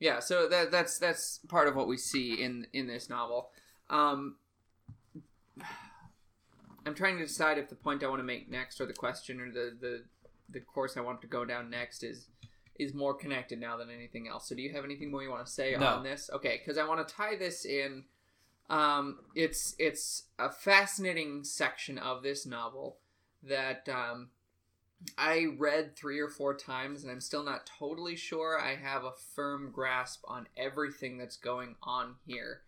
[0.00, 3.50] yeah, so that that's that's part of what we see in in this novel.
[3.90, 4.36] Um,
[6.86, 9.40] I'm trying to decide if the point I want to make next, or the question,
[9.40, 10.04] or the the
[10.50, 12.28] the course I want to go down next is
[12.78, 14.48] is more connected now than anything else.
[14.48, 15.86] So, do you have anything more you want to say No.
[15.86, 16.28] on this?
[16.32, 18.04] Okay, because I want to tie this in.
[18.70, 22.96] Um, it's it's a fascinating section of this novel
[23.42, 24.30] that um,
[25.18, 29.12] I read three or four times, and I'm still not totally sure I have a
[29.34, 32.62] firm grasp on everything that's going on here.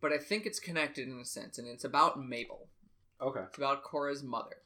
[0.00, 2.68] But I think it's connected in a sense, and it's about Mabel.
[3.20, 3.40] okay.
[3.48, 4.56] It's about Cora's mother.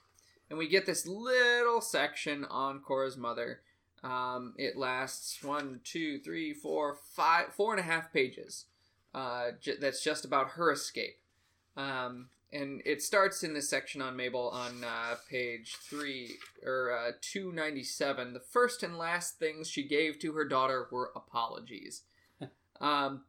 [0.51, 3.61] And we get this little section on Cora's mother.
[4.05, 8.67] Um, it lasts one, two, three, four, five, four and a half pages.
[9.15, 11.19] Uh, j- that's just about her escape.
[11.77, 17.13] Um, and it starts in this section on Mabel on uh, page three or uh,
[17.21, 18.33] two ninety seven.
[18.35, 22.03] The first and last things she gave to her daughter were apologies.
[22.81, 23.23] um,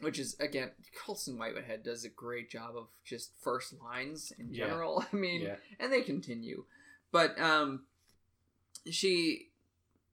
[0.00, 4.66] which is again, Colson Whitehead does a great job of just first lines in Yeah.
[4.66, 5.04] general.
[5.12, 5.56] I mean, Yeah.
[5.80, 6.64] and they continue,
[7.12, 7.84] but um,
[8.90, 9.48] she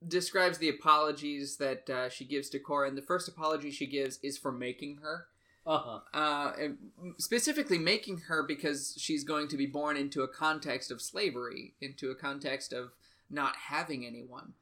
[0.07, 4.19] describes the apologies that uh, she gives to Cora, and the first apology she gives
[4.23, 5.27] is for making her.
[5.65, 5.99] Uh-huh.
[6.13, 6.77] Uh, and
[7.17, 12.11] specifically making her because she's going to be born into a context of slavery, into
[12.11, 12.91] a context of
[13.29, 14.53] not having anyone,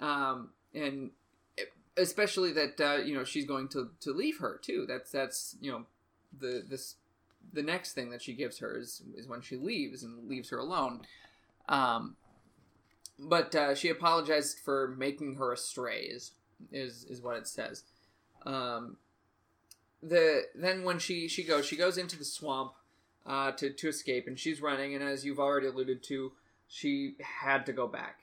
[0.00, 1.10] um, and
[1.96, 4.84] especially that uh, you know she's going to to leave her too.
[4.88, 5.86] That's that's you know
[6.36, 6.96] the this
[7.52, 10.58] the next thing that she gives her is is when she leaves and leaves her
[10.58, 11.02] alone.
[11.68, 12.16] Um,
[13.18, 16.32] but uh, she apologized for making her astray is
[16.72, 17.84] is is what it says.
[18.44, 18.96] Um,
[20.02, 22.72] the then when she she goes she goes into the swamp
[23.24, 26.32] uh, to to escape and she's running and as you've already alluded to
[26.68, 28.20] she had to go back.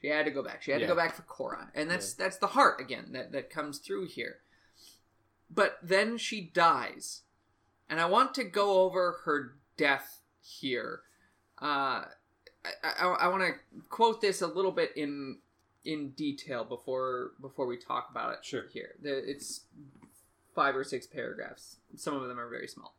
[0.00, 0.62] She had to go back.
[0.62, 0.88] She had Yeah.
[0.88, 4.06] to go back for Cora, and that's that's the heart again that that comes through
[4.06, 4.38] here.
[5.48, 7.22] But then she dies,
[7.88, 11.02] and I want to go over her death here.
[11.58, 12.06] Uh,
[12.64, 15.38] I, I, I want to quote this a little bit in
[15.84, 18.44] in detail before before we talk about it.
[18.44, 18.64] Sure.
[18.72, 19.62] Here, the, it's
[20.54, 21.76] five or six paragraphs.
[21.96, 22.94] Some of them are very small.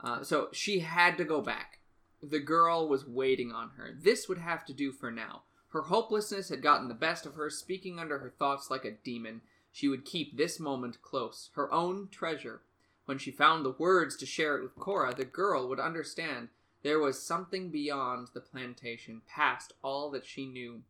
[0.00, 1.78] Uh, so she had to go back.
[2.22, 3.96] The girl was waiting on her.
[3.98, 5.42] This would have to do for now.
[5.68, 9.40] Her hopelessness had gotten the best of her, speaking under her thoughts like a demon.
[9.72, 12.62] She would keep this moment close, her own treasure.
[13.06, 16.48] When she found the words to share it with Cora, the girl would understand
[16.84, 20.82] there was something beyond the plantation, past all that she knew.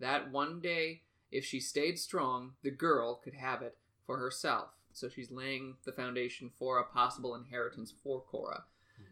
[0.00, 4.70] That one day, if she stayed strong, the girl could have it for herself.
[4.92, 8.64] So she's laying the foundation for a possible inheritance for Cora.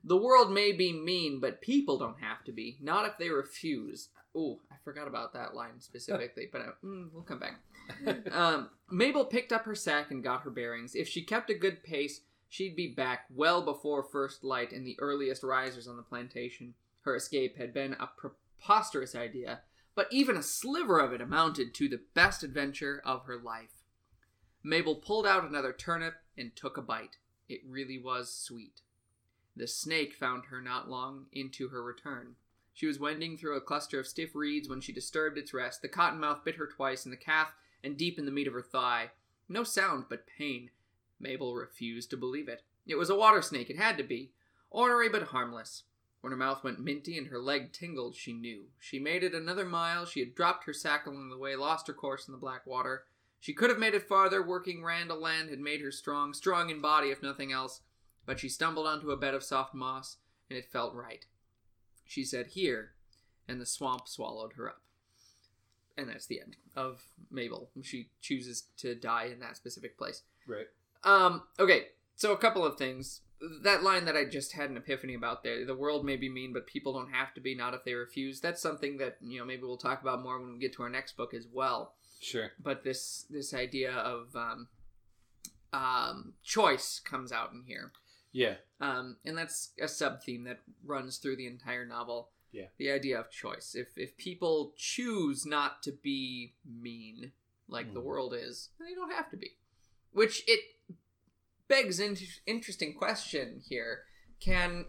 [0.02, 2.76] The world may be mean, but people don't have to be.
[2.80, 4.08] Not if they refuse.
[4.36, 7.60] Ooh, I forgot about that line specifically, but uh, mm, we'll come back.
[8.32, 10.96] Um, Mabel picked up her sack and got her bearings.
[10.96, 14.98] If she kept a good pace, she'd be back well before first light and the
[14.98, 16.74] earliest risers on the plantation.
[17.02, 19.60] Her escape had been a preposterous idea,
[19.94, 23.82] but even a sliver of it amounted to the best adventure of her life.
[24.62, 27.18] Mabel pulled out another turnip and took a bite.
[27.48, 28.80] It really was sweet.
[29.54, 32.34] The snake found her not long into her return.
[32.74, 35.80] She was wending through a cluster of stiff reeds when she disturbed its rest.
[35.80, 38.60] The cottonmouth bit her twice in the calf and deep in the meat of her
[38.60, 39.12] thigh.
[39.48, 40.70] No sound but pain.
[41.20, 42.62] Mabel refused to believe it.
[42.86, 44.32] It was a water snake, it had to be.
[44.70, 45.84] Ornery but harmless.
[46.20, 48.64] When her mouth went minty and her leg tingled, she knew.
[48.80, 50.06] She made it another mile.
[50.06, 53.04] She had dropped her sack along the way, lost her course in the black water.
[53.38, 54.44] She could have made it farther.
[54.44, 57.80] Working Randall land had made her strong, strong in body if nothing else.
[58.24, 60.16] But she stumbled onto a bed of soft moss,
[60.50, 61.24] and it felt right.
[62.04, 62.94] She said, Here,
[63.46, 64.82] and the swamp swallowed her up.
[65.96, 67.70] And that's the end of Mabel.
[67.82, 70.22] She chooses to die in that specific place.
[70.46, 70.66] Right.
[71.04, 73.20] Um, okay, so a couple of things.
[73.62, 76.52] That line that I just had an epiphany about there, the world may be mean,
[76.54, 78.40] but people don't have to be, not if they refuse.
[78.40, 80.88] That's something that, you know, maybe we'll talk about more when we get to our
[80.88, 81.94] next book as well.
[82.18, 82.52] Sure.
[82.58, 84.68] But this this idea of um,
[85.72, 87.92] um, choice comes out in here.
[88.32, 88.54] Yeah.
[88.80, 92.30] Um, and that's a sub theme that runs through the entire novel.
[92.52, 92.66] Yeah.
[92.78, 93.74] The idea of choice.
[93.74, 97.32] If if people choose not to be mean,
[97.68, 98.04] like the Mhm.
[98.04, 99.58] world is, they don't have to be.
[100.12, 100.60] Which it
[101.68, 104.02] begs an interesting question here.
[104.40, 104.86] Can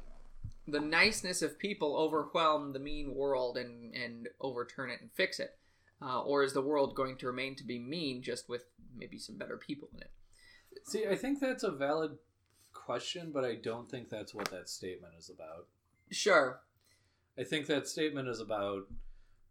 [0.68, 5.58] the niceness of people overwhelm the mean world and, and overturn it and fix it?
[6.02, 8.66] Uh, or is the world going to remain to be mean just with
[8.96, 10.12] maybe some better people in it?
[10.86, 12.18] See, I think that's a valid
[12.72, 15.68] question, but I don't think that's what that statement is about.
[16.12, 16.62] Sure.
[17.38, 18.84] I think that statement is about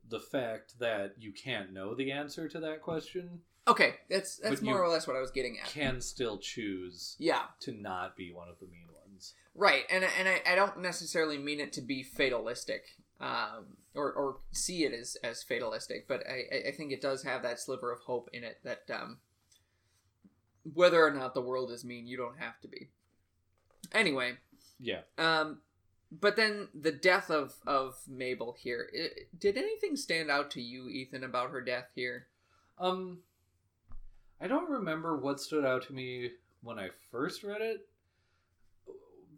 [0.09, 4.63] the fact that you can't know the answer to that question, Okay, that's that's But
[4.65, 5.67] more you or less what I was getting at.
[5.67, 9.35] can still choose Yeah, to not be one of the mean ones.
[9.55, 9.85] right.
[9.91, 14.85] And and I, I don't necessarily mean it to be fatalistic, um, or or see
[14.85, 18.01] it as as fatalistic, but I I- I think it does have that sliver of
[18.03, 19.19] hope in it that um,
[20.63, 22.91] whether or not the world is mean, you don't have to be.
[23.93, 24.37] Anyway,
[24.79, 25.03] Yeah.
[25.19, 25.61] um,
[26.13, 28.89] but then the death of of Mabel here.
[28.97, 32.29] i did anything stand out to you, Ethan, about her death here?
[32.79, 33.23] Um,
[34.41, 36.31] I don't remember what stood out to me
[36.63, 37.89] when I first read it.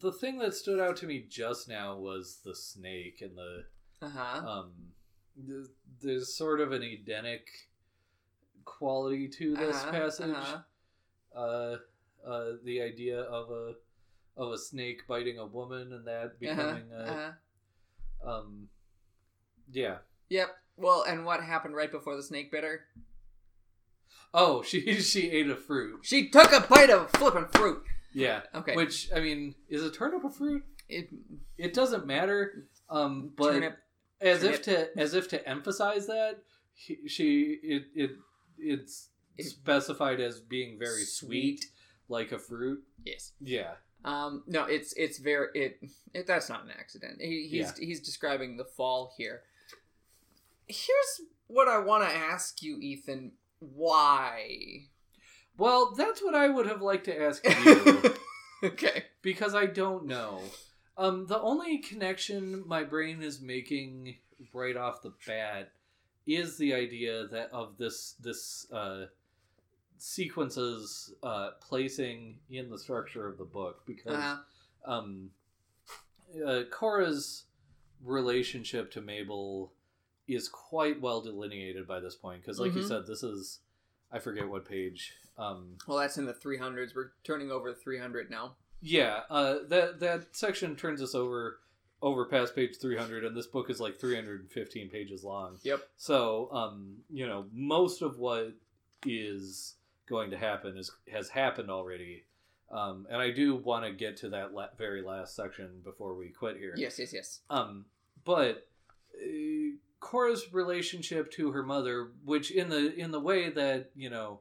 [0.01, 3.65] The thing that stood out to me just now was the snake and the
[4.03, 4.47] Uh huh.
[4.49, 4.73] um.
[5.47, 5.67] th-
[6.01, 7.47] There's sort of an Edenic
[8.65, 10.35] quality to this Uh-huh, passage.
[10.37, 10.59] uh-huh.
[11.39, 11.77] Uh,
[12.27, 13.75] uh, the idea of a
[14.37, 17.33] of a snake biting a woman and that becoming uh-huh.
[18.25, 18.69] a um.
[19.73, 19.99] Yeah.
[20.31, 20.49] Yep.
[20.77, 22.87] Well, and what happened right before the snake bit her?
[24.35, 26.01] Oh, she she ate a fruit.
[26.03, 27.83] She took a bite of flippin' fruit.
[28.13, 28.41] Yeah.
[28.55, 28.75] Okay.
[28.75, 30.65] Which I mean, is a turnip a fruit?
[30.89, 31.09] It,
[31.59, 32.67] It doesn't matter.
[32.91, 33.79] Um, but turnip.
[34.21, 36.39] as if to as if to emphasize that,
[36.75, 38.11] he, she it it
[38.59, 41.65] it's It- specified as being very sweet, Sweet.
[42.09, 42.83] like a fruit.
[43.05, 43.33] Yes.
[43.41, 43.73] Yeah.
[44.05, 45.81] Um, no, it's it's very it,
[46.15, 47.21] it that's not an accident.
[47.21, 49.43] He, he's he's describing the fall here.
[50.67, 53.33] Here's what I want to ask you, Ethan.
[53.61, 54.87] Why?
[55.57, 58.15] Well, that's what I would have liked to ask you
[58.63, 59.05] okay.
[59.23, 60.41] because I don't know.
[60.97, 64.17] Um, the only connection my brain is making
[64.53, 65.73] right off the bat
[66.27, 69.07] is the idea that of this this uh,
[69.97, 74.37] sequences uh, placing in the structure of the book because Uh,
[74.85, 75.31] um,
[76.47, 77.45] uh, Cora's
[78.05, 79.73] relationship to Mabel
[80.29, 82.89] is quite well delineated by this point because, like you Mhm.
[82.89, 83.61] said, this is
[84.11, 85.15] I forget what page.
[85.37, 86.95] Um, well, that's in the 300s.
[86.95, 88.57] We're turning over 300 now.
[88.81, 91.61] yeah, uh, that that section turns us over
[92.01, 95.81] over past page 300 and this book is like 315 pages long Yep.
[95.97, 98.53] so um you know most of what
[99.05, 99.75] is
[100.07, 102.23] going to happen is has happened already
[102.71, 106.29] um and i do want to get to that la- very last section before we
[106.29, 107.41] quit here Yes, yes, yes.
[107.51, 107.87] um
[108.25, 108.69] but
[109.21, 109.27] uh,
[110.01, 114.41] Cora's relationship to her mother which in the in the way that you know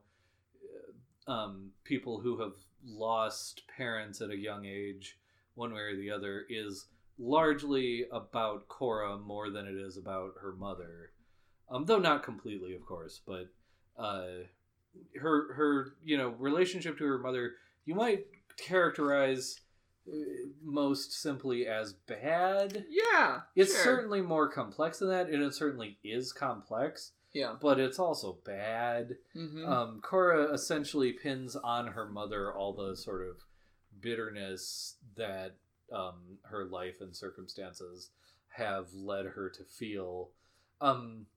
[1.27, 2.53] uh, um people who have
[2.85, 5.17] lost parents at a young age
[5.55, 6.85] one way or the other is
[7.19, 11.11] largely about Cora more than it is about her mother.
[11.69, 13.47] Um though not completely of course but
[13.97, 14.43] uh
[15.19, 17.53] her her you know relationship to her mother
[17.85, 18.25] you might
[18.57, 19.59] characterize
[20.63, 23.41] most simply as bad Yeah.
[23.55, 23.83] it's sure.
[23.83, 27.57] certainly more complex than that, and it certainly is complex, Yeah.
[27.61, 29.17] but it's also bad.
[29.33, 33.43] hmm Um, Cora essentially pins on her mother all the sort of
[33.99, 35.55] bitterness that
[35.91, 38.11] um, her life and circumstances
[38.49, 40.29] have led her to feel.
[40.81, 41.27] Um,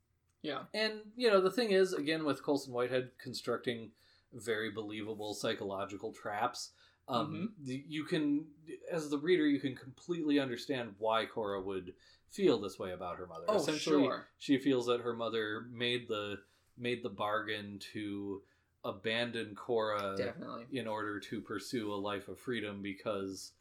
[0.43, 0.65] yeah.
[0.75, 3.93] and, you know, the thing is, again, with Colson Whitehead constructing
[4.33, 6.71] very believable psychological traps,
[7.11, 8.47] um, the- you can,
[8.91, 11.95] as the reader, you can completely understand why Cora would
[12.31, 13.45] feel this way about her mother.
[13.49, 14.29] Oh, Essentially, sure.
[14.39, 16.39] she feels that her mother made the
[16.79, 18.43] made the bargain to
[18.85, 20.67] abandon Cora Definitely.
[20.73, 23.53] in order to pursue a life of freedom because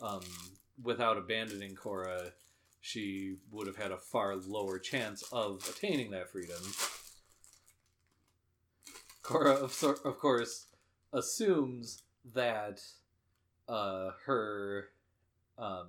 [0.00, 0.20] um,
[0.82, 2.32] without abandoning Cora,
[2.82, 6.60] she would have had a far lower chance of attaining that freedom.
[9.22, 10.66] Cora, of, of course,
[11.12, 12.02] assumes
[12.34, 12.82] that
[13.68, 14.88] uh, her
[15.58, 15.88] um,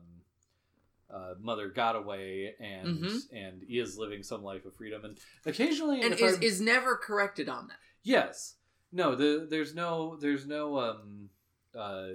[1.10, 3.20] uh, mother got away and Mhm.
[3.32, 7.48] and is living some life of freedom, and occasionally, And is, I'm- is never corrected
[7.50, 7.78] on that.
[8.04, 8.56] Yes.
[8.92, 11.30] No, the, there's no there's no um
[11.76, 12.08] uh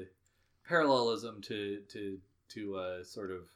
[0.67, 2.19] parallelism to to
[2.51, 3.49] to uh sort of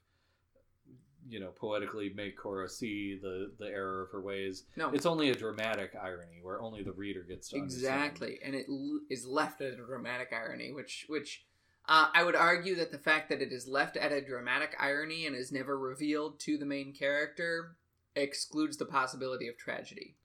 [1.29, 4.65] you know poetically make Cora see the the error of her ways.
[4.77, 4.91] No.
[4.91, 7.85] It's only a dramatic irony where only the reader gets to understand.
[7.85, 11.45] Exactly, and it l- is left at a dramatic irony, which which
[11.89, 15.27] uh, I would argue that the fact that it is left at a dramatic irony
[15.27, 17.77] and is never revealed to the main character
[18.15, 20.17] excludes the possibility of tragedy.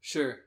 [0.00, 0.40] Sure.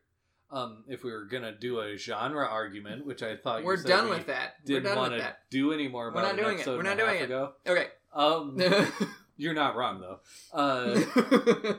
[0.51, 3.87] Um, if we were gonna do a genre argument, which I thought We're you said
[3.87, 4.55] done we with that.
[4.65, 6.65] We're didn't done want to do any more We're not doing it.
[6.65, 7.23] We're not doing it.
[7.25, 7.53] ago.
[7.67, 7.87] Okay.
[8.13, 8.57] Um,
[9.39, 10.19] you're not wrong though.
[10.53, 11.01] Uh,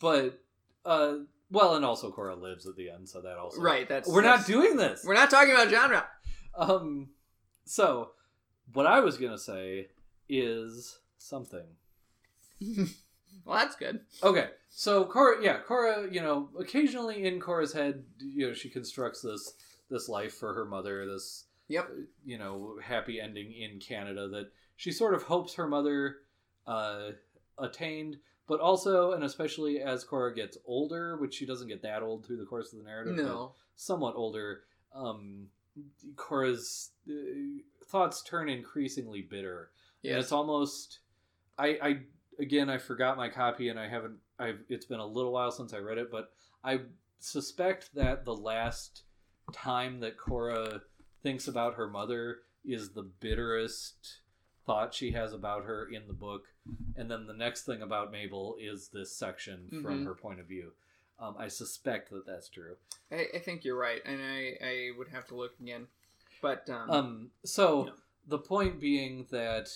[0.00, 0.40] but
[0.84, 1.14] uh,
[1.50, 3.88] well, and also Cora lives at the end, so that also right.
[3.88, 5.02] That's We're not doing this.
[5.04, 6.06] We're not talking about genre.
[6.54, 7.08] Um,
[7.64, 8.12] so
[8.72, 9.88] what I was gonna say
[10.28, 11.66] is something.
[13.44, 14.00] Well, that's good.
[14.22, 19.22] Okay, so Cora, yeah, Cora, you know, occasionally in Cora's head, you know, she constructs
[19.22, 19.54] this
[19.88, 21.90] this life for her mother, this Yep.
[22.24, 26.16] you know, happy ending in Canada that she sort of hopes her mother
[26.68, 27.10] uh,
[27.58, 32.24] attained, but also, and especially as Cora gets older, which she doesn't get that old
[32.24, 33.52] through the course of the narrative, but No.
[33.76, 34.62] somewhat older,
[34.94, 35.48] um,
[36.16, 37.12] Cora's uh,
[37.86, 39.70] thoughts turn increasingly bitter.
[40.14, 41.00] And it's almost,
[41.58, 41.98] I, I,
[42.38, 45.72] again, I forgot my copy and I haven't, I've, it's been a little while since
[45.74, 46.30] I read it, but
[46.62, 46.80] I
[47.18, 49.02] suspect that the last
[49.52, 50.82] time that Cora
[51.22, 54.20] thinks about her mother is the bitterest
[54.68, 56.44] thought she has about her in the book.
[56.94, 60.04] And then the next thing about Mabel is this section from Mhm.
[60.04, 60.74] her point of view.
[61.18, 62.76] Um, I suspect that that's true.
[63.10, 65.88] I, I think you're right, and I, I would have to look again.
[66.42, 67.92] But um, Um, so Yeah.
[68.26, 69.68] the point being that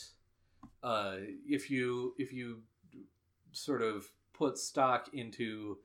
[0.83, 1.17] uh,
[1.49, 2.63] if you if you
[3.53, 5.79] sort of put stock into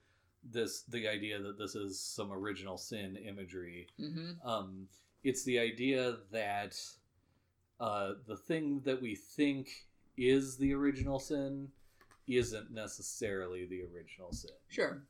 [0.44, 4.46] this the idea that this is some original sin imagery, mhm.
[4.46, 4.90] um,
[5.24, 6.78] it's the idea that
[7.80, 9.70] uh, the thing that we think
[10.18, 11.70] is the original sin
[12.28, 14.52] isn't necessarily the original sin.
[14.70, 15.04] sure.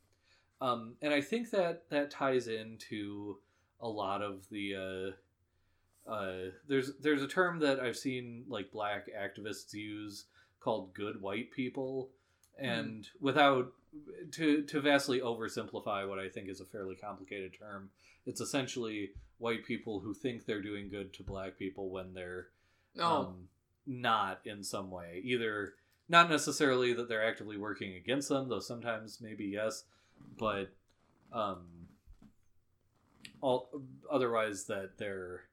[0.62, 3.38] um, and I think that that ties into
[3.80, 4.76] a lot of the.
[4.76, 10.26] Uh, uh, there's there's a term that I've seen like black activists use
[10.60, 12.12] called "good white people,"
[12.58, 13.74] and without
[14.32, 17.90] to to vastly oversimplify what I think is a fairly complicated term,
[18.26, 22.48] it's essentially white people who think they're doing good to black people when they're
[23.00, 23.48] Oh, um,
[23.86, 25.22] not in some way.
[25.24, 25.74] Either
[26.10, 29.84] not necessarily that they're actively working against them, though sometimes maybe yes,
[30.38, 30.74] but
[31.32, 31.66] um,
[33.42, 33.70] all
[34.12, 35.44] otherwise that they're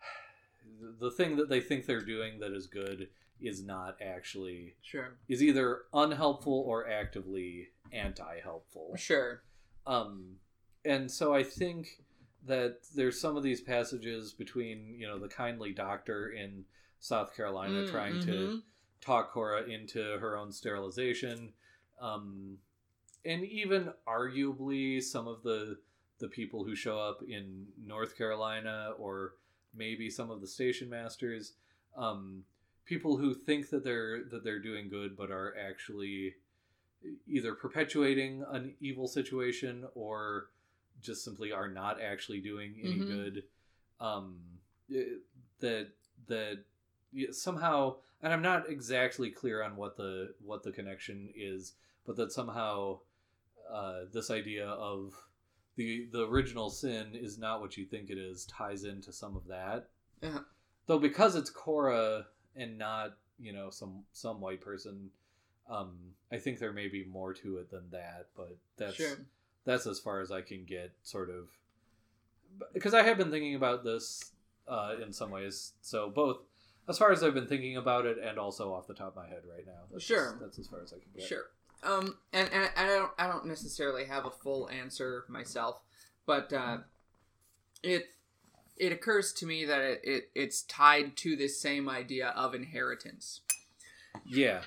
[1.00, 3.08] the thing that they think they're doing that is good
[3.40, 8.94] is not actually sure, is either unhelpful or actively anti-helpful.
[8.96, 9.42] sure.
[9.86, 10.36] Um,
[10.84, 12.03] and so I think
[12.46, 16.64] that there's some of these passages between you know the kindly doctor in
[17.00, 18.62] South Carolina Mm, trying to mhm.
[19.00, 21.52] talk Cora into her own sterilization,
[22.00, 22.58] um,
[23.24, 25.78] and even arguably some of the
[26.18, 29.34] the people who show up in North Carolina or
[29.74, 31.54] maybe some of the station masters,
[31.96, 32.44] um,
[32.84, 36.34] people who think that they're that they're doing good but are actually
[37.26, 40.48] either perpetuating an evil situation or
[41.00, 43.06] just simply are not actually doing any Mhm.
[43.06, 43.44] good
[44.00, 44.40] um
[45.60, 45.88] that
[46.26, 46.64] that
[47.32, 51.74] somehow and i'm not exactly clear on what the what the connection is
[52.06, 52.98] but that somehow
[53.70, 55.14] uh this idea of
[55.76, 59.46] the the original sin is not what you think it is ties into some of
[59.46, 59.88] that
[60.22, 60.40] Yeah.
[60.86, 62.26] though because it's cora
[62.56, 65.10] and not you know some some white person
[65.68, 69.16] um i think there may be more to it than that but that's sure.
[69.64, 71.48] That's as far as I can get, sort of,
[72.72, 74.32] because I have been thinking about this
[74.68, 75.72] uh, in some ways.
[75.80, 76.38] So both,
[76.88, 79.28] as far as I've been thinking about it, and also off the top of my
[79.28, 79.82] head right now.
[79.90, 80.38] That's Sure.
[80.40, 81.26] that's as far as I can get.
[81.26, 81.44] Sure.
[81.82, 85.80] Um, and, and I don't I don't necessarily have a full answer myself,
[86.26, 86.78] but uh,
[87.82, 88.06] it
[88.76, 93.40] it occurs to me that it, it it's tied to this same idea of inheritance.
[94.26, 94.62] Yeah.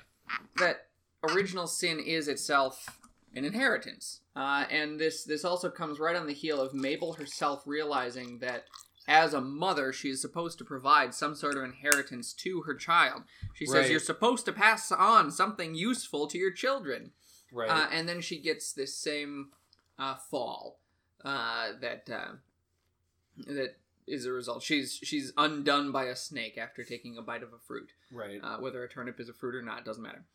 [0.58, 0.88] That
[1.24, 2.97] original sin is itself
[3.38, 7.64] an inheritance, uh, and this this also comes right on the heel of Mabel herself
[7.66, 8.66] realizing that.
[9.10, 13.24] As a mother, she is supposed to provide some sort of inheritance to her child.
[13.54, 13.90] She says, Right.
[13.90, 17.12] You're supposed to pass on something useful to your children.
[17.50, 17.70] Right.
[17.70, 19.52] Uh, and then she gets this same
[19.98, 20.82] uh, fall
[21.24, 22.34] uh, that uh,
[23.46, 23.78] that
[24.08, 24.64] is a result.
[24.64, 27.92] She's she's undone by a snake after taking a bite of a fruit.
[28.12, 28.40] right.
[28.44, 30.26] Uh, whether a turnip is a fruit or not doesn't matter.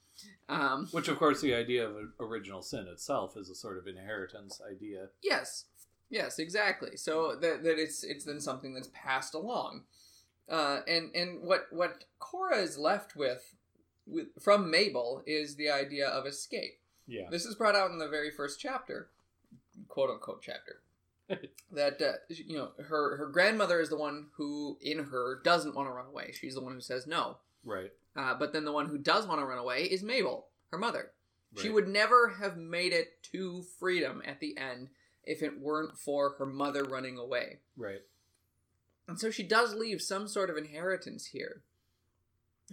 [0.48, 4.60] Um, Which, of course, the idea of original sin itself is a sort of inheritance
[4.68, 5.08] idea.
[5.22, 5.64] yes,
[6.10, 6.96] yes, exactly.
[6.96, 9.84] So that, that it's it's then something that's passed along.
[10.48, 13.54] Uh, and and what what Cora is left with,
[14.06, 16.78] with from Mabel is the idea of escape.
[17.06, 17.28] Yeah.
[17.30, 19.08] This is brought out in the very first chapter,
[19.88, 20.80] quote unquote chapter.
[21.72, 25.88] that uh, you know her her grandmother is the one who in her doesn't want
[25.88, 26.32] to run away.
[26.38, 27.36] She's the one who says no.
[27.64, 27.92] Right.
[28.16, 31.12] Uh, but then the one who does want to run away is Mabel, her mother.
[31.54, 34.88] She would never have made it to freedom at the end
[35.22, 37.58] if it weren't for her mother running away.
[37.76, 38.00] Right.
[39.06, 41.62] And so she does leave some sort of inheritance here.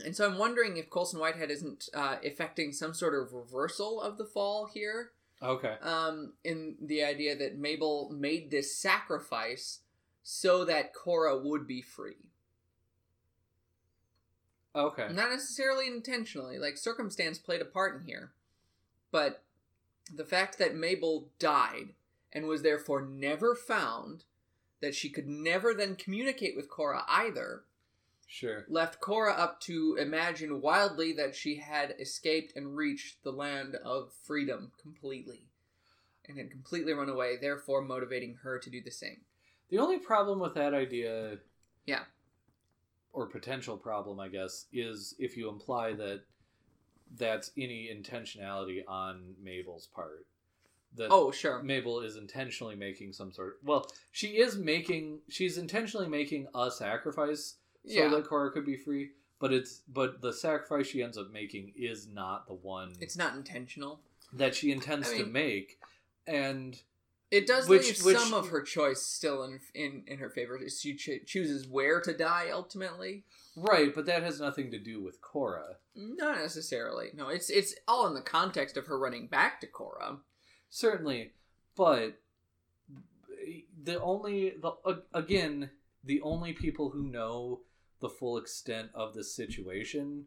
[0.05, 4.17] And so I'm wondering if Colson Whitehead isn't uh, effecting some sort of reversal of
[4.17, 5.11] the fall here
[5.43, 5.75] Okay.
[5.81, 9.79] um, in the idea that Mabel made this sacrifice
[10.23, 12.15] so that Cora would be free.
[14.75, 15.07] Okay.
[15.11, 18.31] Not necessarily intentionally, like circumstance played a part in here.
[19.11, 19.43] But
[20.13, 21.89] the fact that Mabel died
[22.31, 24.23] and was therefore never found,
[24.81, 27.63] that she could never then communicate with Cora either,
[28.27, 28.65] Sure.
[28.69, 34.13] left Cora up to imagine wildly that she had escaped and reached the land of
[34.23, 35.47] freedom completely.
[36.25, 39.21] And had completely run away, therefore motivating her to do the same.
[39.69, 41.39] The only problem with that idea,
[41.85, 42.05] Yeah.
[43.13, 46.21] Or potential problem, I guess, is if you imply that
[47.17, 50.25] that's any intentionality on Mabel's part.
[50.95, 51.61] That Oh, sure.
[51.63, 53.59] Mabel is intentionally making some sort.
[53.63, 55.19] well, she is making.
[55.29, 57.55] She's intentionally making a sacrifice
[57.85, 58.09] so Yeah.
[58.09, 59.11] that Cora could be free.
[59.39, 63.35] But it's but the sacrifice she ends up making is not the one It's not
[63.35, 64.01] intentional.
[64.33, 65.79] that she intends I to make,
[66.27, 66.79] and
[67.31, 70.59] It does Which- leave which- some of her choice still in in, in her favor.
[70.69, 73.23] She cho- chooses where to die ultimately.
[73.55, 73.93] right.
[73.93, 75.77] But that has nothing to do with Cora.
[75.95, 77.11] Not necessarily.
[77.13, 80.19] No, it's it's all in the context of her running back to Cora.
[80.69, 81.33] Certainly,
[81.75, 82.19] but
[83.83, 84.71] the only the
[85.13, 85.69] again
[86.03, 87.61] the only people who know
[87.99, 90.25] the full extent of the situation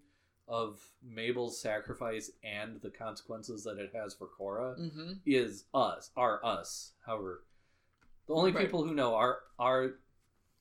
[0.48, 5.12] of Mabel's sacrifice and the consequences that it has for Cora Mm-hmm.
[5.24, 6.92] is us, are us.
[7.06, 7.44] However,
[8.26, 8.64] the only Right.
[8.64, 9.94] people who know are are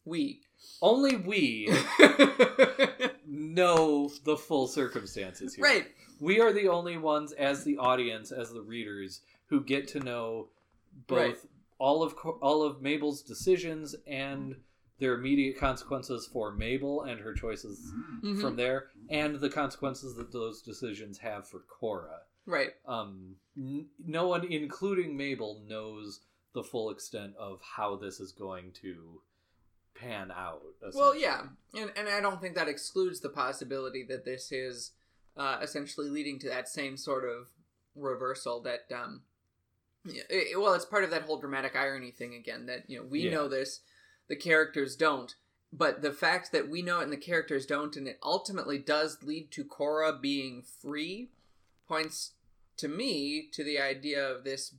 [0.05, 0.41] We.
[0.81, 1.67] only we
[3.27, 5.63] know the full circumstances here.
[5.63, 5.87] right.
[6.19, 10.49] We are the only ones as the audience, as the readers, who get to know
[11.07, 11.37] both Right.
[11.79, 14.55] all of all of Mabel's decisions and
[15.01, 17.91] their immediate consequences for Mabel and her choices
[18.23, 18.39] Mhm.
[18.39, 22.21] from there, and the consequences that those decisions have for Cora.
[22.45, 22.75] Right.
[22.85, 26.21] Um, n- no one, including Mabel, knows
[26.53, 29.23] the full extent of how this is going to
[29.95, 30.61] pan out.
[30.93, 34.91] Well, yeah, and and I don't think that excludes the possibility that this is
[35.35, 37.47] uh, essentially leading to that same sort of
[37.95, 39.23] reversal that um,
[40.05, 43.21] it- well, it's part of that whole dramatic irony thing again that you know we
[43.21, 43.31] Yeah.
[43.31, 43.79] know this,
[44.31, 45.35] the characters don't.
[45.73, 49.17] But the fact that we know it and the characters don't, and it ultimately does
[49.23, 51.31] lead to Cora being free,
[51.87, 52.31] points
[52.77, 54.73] to me to the idea of this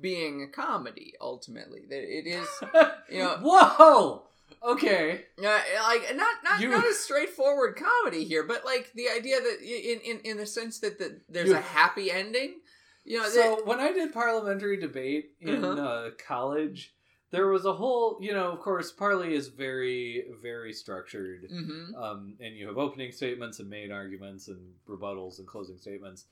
[0.00, 1.14] being a comedy.
[1.20, 2.48] Ultimately, that it is
[3.10, 4.22] you know- Whoa.
[4.62, 5.22] Okay.
[5.44, 9.58] uh, like not not You- not a straightforward comedy here, but like the idea that
[9.62, 12.60] in in in the sense that the, there's You- a happy ending.
[13.06, 15.82] You know, So when I did parliamentary debate in Uh-huh.
[15.82, 16.94] uh, college,
[17.34, 21.48] there was a whole, you know, of course, parli is very, very structured.
[21.50, 26.26] hmm um, and you have opening statements and main arguments and rebuttals and closing statements.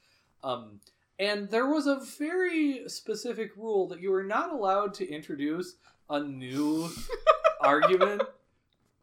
[0.45, 0.81] Um,
[1.19, 5.75] and there was a very specific rule that you were not allowed to introduce
[6.09, 6.89] a new
[7.61, 8.23] argument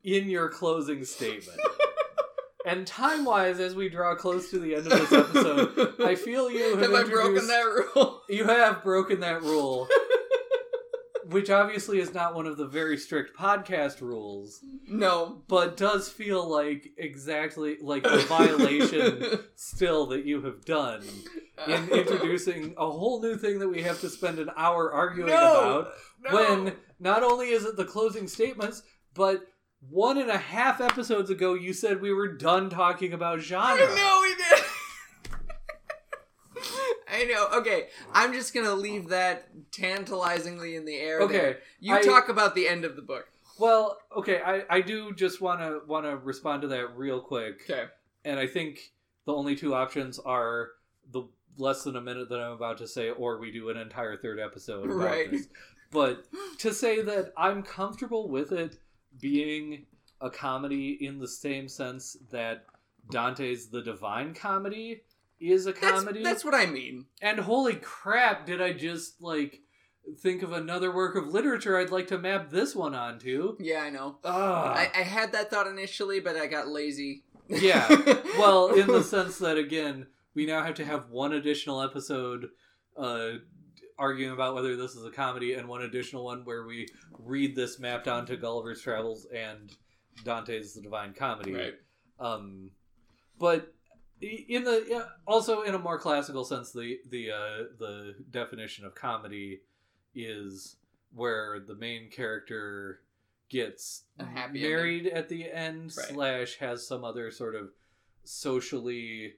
[0.04, 1.60] in your closing statement.
[2.66, 6.52] And time wise, as we draw close to the end of this episode, I feel
[6.52, 7.64] you have, have I broken that
[7.96, 8.22] rule?
[8.30, 9.88] You have broken that rule,
[11.30, 15.42] which obviously is not one of the very strict podcast rules no.
[15.48, 21.04] but does feel like exactly like a violation still that you have done
[21.68, 25.36] in introducing a whole new thing that we have to spend an hour arguing no,
[25.36, 25.92] about
[26.24, 26.36] no.
[26.36, 28.82] when not only is it the closing statements
[29.14, 29.42] but
[29.82, 33.96] one and a half episodes ago you said we were done talking about genre I
[33.96, 34.59] know we did.
[37.20, 37.48] I know.
[37.60, 41.22] Okay, I'm just gonna leave that tantalizingly in the air.
[41.22, 41.60] okay there.
[41.80, 43.28] you I- talk about the end of the book.
[43.60, 47.62] well okay i i do just want to want to respond to that real quick
[47.70, 47.86] Okay.
[48.26, 48.92] and I think
[49.26, 50.70] the only two options are
[51.12, 51.24] the
[51.58, 54.40] less than a minute that I'm about to say, or we do an entire third
[54.40, 55.30] episode about Right.
[55.32, 55.48] this.
[55.92, 56.26] But
[56.60, 58.78] to say that I'm comfortable with it
[59.20, 59.86] being
[60.22, 62.66] a comedy in the same sense that
[63.12, 65.02] Dante's The Divine Comedy
[65.40, 67.06] is a comedy, that's what I mean.
[67.22, 69.62] and holy crap, did I just like
[70.20, 73.56] think of another work of literature I'd like to map this one onto?
[73.60, 74.18] Yeah, I know.
[74.24, 77.24] I, I had that thought initially, but I got lazy.
[77.48, 77.88] Yeah.
[78.38, 82.50] well, in the sense that again, we now have to have one additional episode
[82.98, 83.32] uh,
[83.98, 86.88] arguing about whether this is a comedy, and one additional one where we
[87.18, 89.76] read this mapped onto Gulliver's Travels and
[90.24, 91.54] Dante's The Divine Comedy.
[91.54, 91.74] right.
[92.20, 92.72] Um,
[93.40, 93.74] but
[94.22, 99.62] in the also in a more classical sense, the the uh, the definition of comedy
[100.16, 100.76] is
[101.14, 103.02] where the main character
[103.50, 104.04] gets
[104.52, 106.08] married at the end Right.
[106.10, 107.72] slash has some other sort of
[108.24, 109.34] socially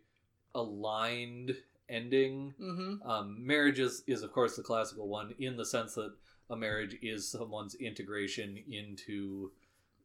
[0.54, 1.56] aligned
[1.88, 2.54] ending.
[2.60, 3.10] Mm-hmm.
[3.10, 6.14] Um, marriage is, is of course the classical one in the sense that
[6.50, 9.52] a marriage is someone's integration into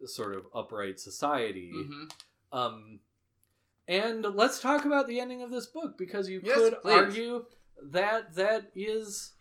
[0.04, 1.72] sort of upright society.
[1.74, 2.56] Mm-hmm.
[2.56, 3.00] Um,
[3.88, 6.92] and let's talk about the ending of this book because you Yes, could please.
[6.92, 7.44] argue
[7.82, 9.32] that that is,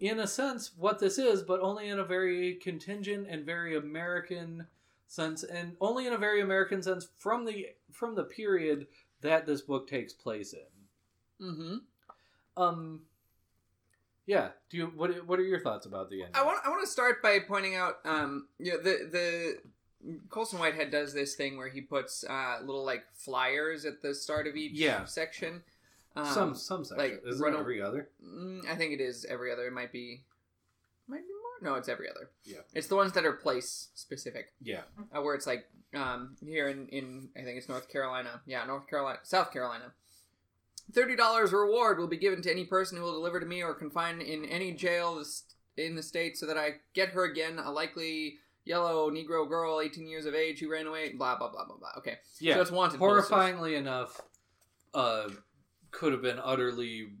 [0.00, 4.66] in a sense, what this is, but only in a very contingent and very American
[5.06, 8.86] sense, and only in a very American sense from the from the period
[9.22, 11.46] that this book takes place in.
[11.46, 11.76] Mm-hmm.
[12.62, 13.02] Um,
[14.26, 14.48] yeah.
[14.70, 15.26] Do you what?
[15.26, 16.34] What are your thoughts about the ending?
[16.34, 19.58] I want I want to start by pointing out, um, you know, the the
[20.28, 24.46] Colson Whitehead does this thing where he puts uh, little like flyers at the start
[24.46, 25.04] of each Yeah.
[25.04, 25.62] section.
[26.14, 26.98] Um, some some section.
[27.12, 28.08] like, Is run it every other?
[28.24, 29.66] mm, I think it is every other.
[29.66, 30.22] It might be,
[31.08, 31.70] might be more.
[31.72, 32.30] No, it's every other.
[32.44, 32.58] Yeah.
[32.74, 34.82] It's the ones that are place specific, Yeah.
[35.14, 38.40] uh, where it's like um, here in in I think it's North Carolina.
[38.46, 39.92] Yeah, North Carolina, South Carolina.
[40.92, 43.74] Thirty dollars reward will be given to any person who will deliver to me or
[43.74, 45.22] confine in any jail
[45.76, 47.58] in the state, so that I get her again.
[47.58, 51.12] A likely yellow Negro girl, eighteen years of age, who ran away.
[51.14, 51.92] Blah blah blah blah blah.
[51.98, 52.54] Okay, Yeah.
[52.56, 52.98] so it's wanted.
[52.98, 53.30] posters.
[53.30, 54.20] horrifyingly enough,
[54.92, 55.30] uh,
[55.92, 57.12] could have been utterly,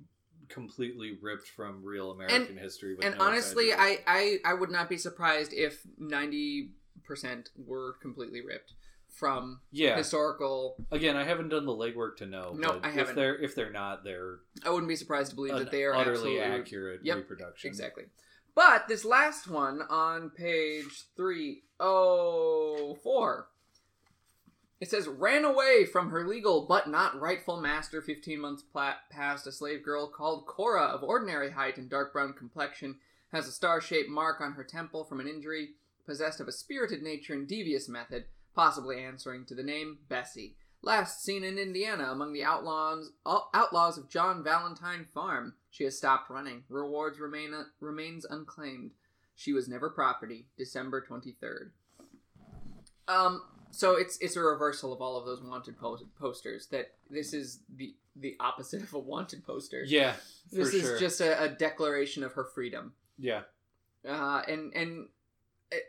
[0.48, 2.94] completely ripped from real American history.
[2.94, 3.72] With And no honestly.
[3.72, 6.72] I, I I would not be surprised if ninety
[7.04, 8.72] percent were completely ripped
[9.08, 9.96] from Yeah.
[9.96, 10.76] historical.
[10.90, 12.52] Again, I haven't done the legwork to know.
[12.58, 13.08] No, but I If haven't.
[13.10, 15.94] If they're if they're not, they're I wouldn't be surprised to believe that they are
[15.94, 17.68] utterly absolutely accurate Yep, reproduction.
[17.68, 18.04] Exactly.
[18.56, 23.48] But this last one on page 304
[24.80, 28.64] it says ran away from her legal but not rightful master 15 months
[29.10, 29.46] past.
[29.46, 32.98] A slave girl called Cora of ordinary height and dark brown complexion
[33.30, 35.74] has a star-shaped mark on her temple from an injury
[36.06, 40.56] possessed of a spirited nature and devious method possibly answering to the name Bessie.
[40.82, 45.56] Last seen in Indiana among the outlaws uh, outlaws of John Valentine Farm.
[45.76, 46.62] She has stopped running.
[46.70, 48.92] Rewards remain remains unclaimed.
[49.34, 50.46] She was never property.
[50.56, 51.72] December twenty third.
[53.08, 53.42] Um.
[53.72, 56.68] So it's it's a reversal of all of those wanted po- posters.
[56.68, 59.84] That this is the the opposite of a wanted poster.
[59.86, 60.12] Yeah,
[60.48, 60.98] for This is sure.
[60.98, 62.94] just a, a declaration of her freedom.
[63.18, 63.42] yeah,
[64.08, 65.08] Uh, and and
[65.70, 65.82] it,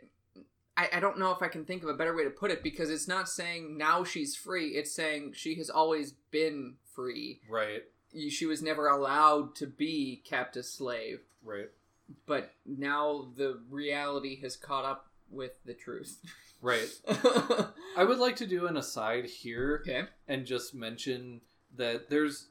[0.76, 2.62] I, I don't know if I can think of a better way to put it
[2.62, 4.72] because it's not saying now she's free.
[4.72, 7.40] It's saying she has always been free.
[7.48, 7.84] right,
[8.30, 11.68] She was never allowed to be kept a slave, right,
[12.26, 16.20] but now the reality has caught up with the truth.
[16.62, 16.88] right.
[17.96, 20.04] I would like to do an aside here okay.
[20.26, 21.40] and just mention
[21.76, 22.46] that there's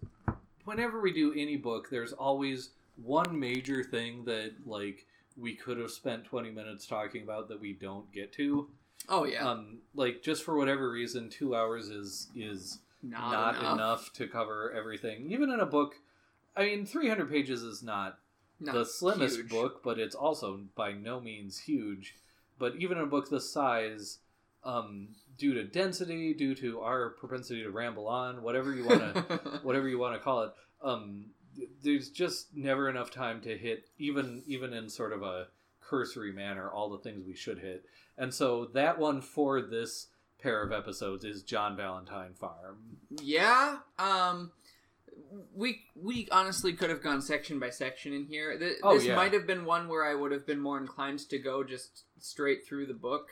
[0.65, 5.05] whenever we do any book, there's always one major thing that like
[5.37, 8.67] we could have spent 20 minutes talking about that we don't get to.
[9.09, 9.49] Oh yeah.
[9.49, 13.73] Um, like just for whatever reason, two hours is is not, not, enough.
[13.73, 14.13] enough.
[14.13, 15.31] to cover everything.
[15.31, 15.95] Even in a book,
[16.55, 18.17] I mean, 300 pages is not
[18.59, 19.49] Not the slimmest huge.
[19.49, 22.15] book, but it's also by no means huge.
[22.59, 24.19] But even in a book this size,
[24.63, 29.21] um, due to density, due to our propensity to ramble on, whatever you want to,
[29.63, 31.27] whatever you want to call it, um,
[31.83, 35.47] there's just never enough time to hit even even in sort of a
[35.81, 37.85] cursory manner all the things we should hit.
[38.17, 40.07] And so that one for this
[40.41, 42.77] pair of episodes is John Valentine Farm.
[43.21, 43.77] Yeah.
[43.99, 44.51] Um
[45.55, 48.57] we we honestly could have gone section by section in here.
[48.57, 49.15] Th- Oh, this yeah.
[49.15, 52.65] might have been one where I would have been more inclined to go just straight
[52.65, 53.29] through the book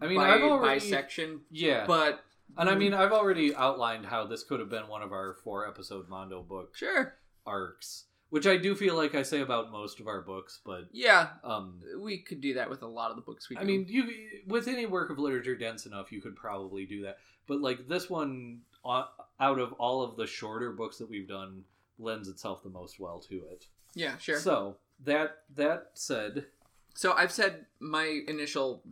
[0.00, 2.24] I mean, by, I've by already section, yeah, but
[2.56, 5.68] and I mean, I've already outlined how this could have been one of our four
[5.68, 7.16] episode Mondo book sure.
[7.46, 11.28] arcs, which I do feel like I say about most of our books, but Yeah,
[11.44, 13.62] um, we could do that with a lot of the books we do.
[13.62, 14.08] I mean, you
[14.46, 17.18] with any work of literature dense enough, you could probably do that.
[17.46, 19.04] But like this one, uh,
[19.38, 21.64] out of all of the shorter books that we've done,
[21.98, 23.66] lends itself the most well to it.
[23.94, 24.36] yeah, sure.
[24.38, 26.46] So, So that that said,
[26.94, 28.82] so I've said my initial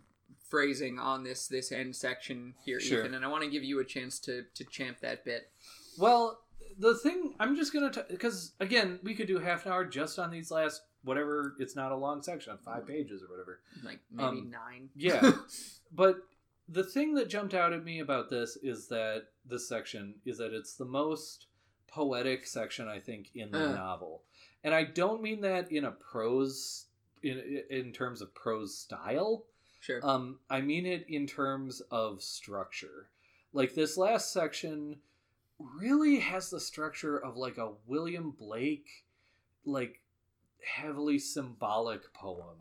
[0.48, 3.00] phrasing on this this end section here, Sure.
[3.00, 5.50] Ethan, and I want to give you a chance to to champ that bit.
[5.98, 6.40] well,
[6.78, 10.30] the thing I'm just gonna because again, we could do half an hour just on
[10.30, 11.54] these last whatever.
[11.58, 13.60] It's not a long section, five pages or whatever.
[13.84, 14.90] Like maybe Um, nine.
[14.94, 15.32] Yeah.
[15.92, 16.16] But
[16.68, 20.52] the thing that jumped out at me about this is that this section is that
[20.52, 21.46] it's the most
[21.86, 23.74] poetic section I think in the Uh.
[23.74, 24.22] novel,
[24.62, 26.86] and I don't mean that in a prose
[27.22, 27.38] in
[27.70, 29.46] in terms of prose style.
[29.80, 30.00] sure.
[30.04, 33.08] Um, I mean it in terms of structure.
[33.54, 35.00] Like this last section
[35.58, 38.88] really has the structure of like a William Blake,
[39.64, 40.00] like
[40.64, 42.58] heavily symbolic poem,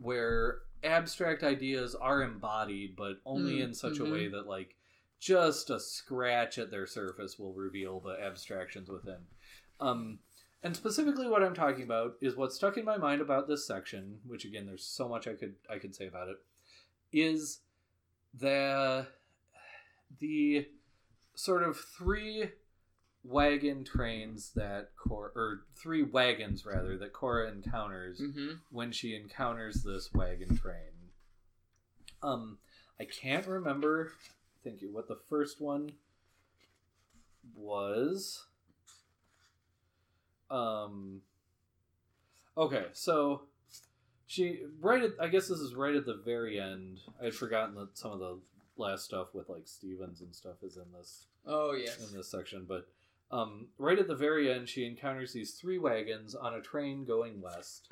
[0.00, 4.08] where abstract ideas are embodied, but only Mm, in such mhm.
[4.08, 4.76] a way that like
[5.18, 9.26] just a scratch at their surface will reveal the abstractions within.
[9.80, 10.18] Um,
[10.62, 14.18] and specifically, what I'm talking about is what stuck in my mind about this section,
[14.26, 16.36] which again, there's so much I could I could say about it,
[17.12, 17.60] is
[18.34, 19.06] the
[20.18, 20.66] the
[21.36, 22.50] sort of three
[23.22, 29.84] wagon trains that Cora, or three wagons rather, that Cora encounters hmm when she encounters
[29.84, 31.12] this wagon train.
[32.22, 32.58] Um,
[32.98, 34.12] I can't remember.
[34.64, 34.92] Thank you.
[34.92, 35.92] What the first one
[37.54, 38.44] was.
[40.50, 41.20] Um.
[42.56, 43.42] Okay, so
[44.26, 47.00] she right at I guess this is right at the very end.
[47.20, 48.38] I had forgotten that some of the
[48.78, 51.98] last stuff with like Stevens and stuff is in this Oh yes.
[52.10, 52.88] in this section, but
[53.30, 57.40] um, right at the very end, she encounters these three wagons on a train going
[57.40, 57.88] west.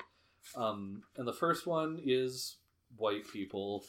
[0.55, 2.57] Um, and the first one is
[2.97, 3.83] white people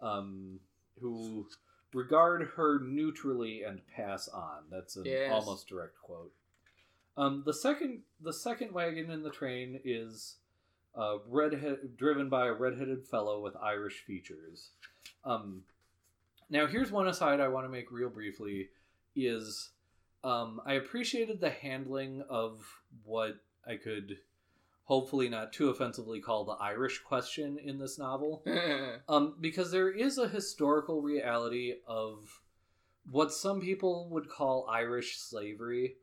[0.00, 0.58] um,
[1.00, 1.46] who
[1.92, 4.64] regard her neutrally and pass on.
[4.70, 5.30] That's an Yes.
[5.32, 6.32] almost direct quote.
[7.16, 10.36] Um, the second, the second wagon in the train is
[10.96, 14.70] uh, redhead, driven by a redheaded fellow with Irish features.
[15.24, 15.62] Um,
[16.52, 18.68] now, here's one aside I want to make real briefly:
[19.16, 19.70] is
[20.22, 22.62] um, I appreciated the handling of
[23.04, 23.36] what
[23.66, 24.18] I could
[24.84, 28.44] hopefully not too offensively call the Irish question in this novel.
[29.08, 32.40] Um, because there is a historical reality of
[33.10, 35.96] what some people would call Irish slavery.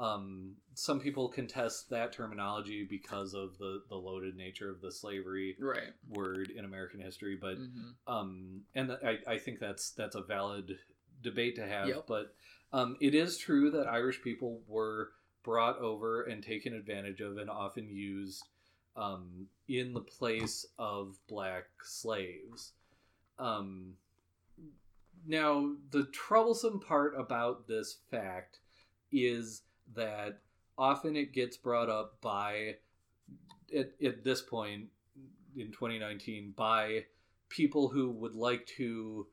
[0.00, 5.56] Um, some people contest that terminology because of the, the loaded nature of the slavery
[5.60, 5.92] right.
[6.08, 7.94] word in American history, but Mhm.
[8.06, 10.78] um, and I, I think that's that's a valid
[11.22, 11.88] debate to have.
[11.88, 12.06] Yep.
[12.06, 12.34] But
[12.72, 17.50] um, it is true that Irish people were brought over and taken advantage of and
[17.50, 18.44] often used
[18.96, 22.72] um, in the place of black slaves.
[23.38, 23.94] Um,
[25.26, 28.60] now, the troublesome part about this fact
[29.12, 29.62] is
[29.94, 30.38] that
[30.78, 32.76] often it gets brought up by,
[33.76, 34.86] at, at this point
[35.56, 37.04] in 2019, by
[37.48, 39.26] people who would like to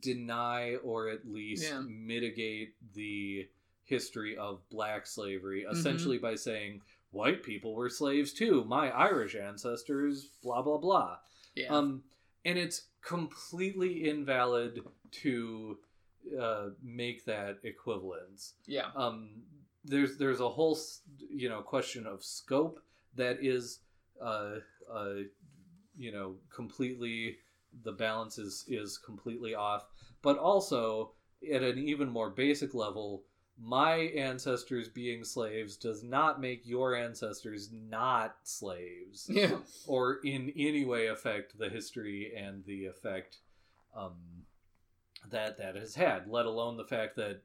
[0.00, 1.80] deny or at least Yeah.
[1.80, 3.48] mitigate the
[3.84, 5.76] history of black slavery, Mm-hmm.
[5.76, 6.80] essentially by saying
[7.10, 8.64] white people were slaves too.
[8.64, 11.18] My Irish ancestors, blah blah blah.
[11.54, 11.68] Yeah.
[11.68, 12.04] Um,
[12.44, 14.80] and it's completely invalid
[15.22, 15.78] to
[16.40, 18.54] uh, make that equivalence.
[18.66, 18.86] yeah.
[18.96, 19.42] Um,
[19.84, 20.78] there's there's a whole
[21.30, 22.80] you know question of scope
[23.16, 23.80] that is
[24.20, 24.56] uh,
[24.92, 25.14] uh,
[25.96, 27.36] you know completely
[27.84, 29.86] the balance is is completely off,
[30.22, 31.12] but also
[31.52, 33.24] at an even more basic level.
[33.64, 39.58] My ancestors being slaves does not make your ancestors not slaves Yeah.
[39.86, 43.38] or in any way affect the history and the effect
[43.94, 44.14] um,
[45.30, 46.26] that that has had.
[46.28, 47.42] Let alone the fact that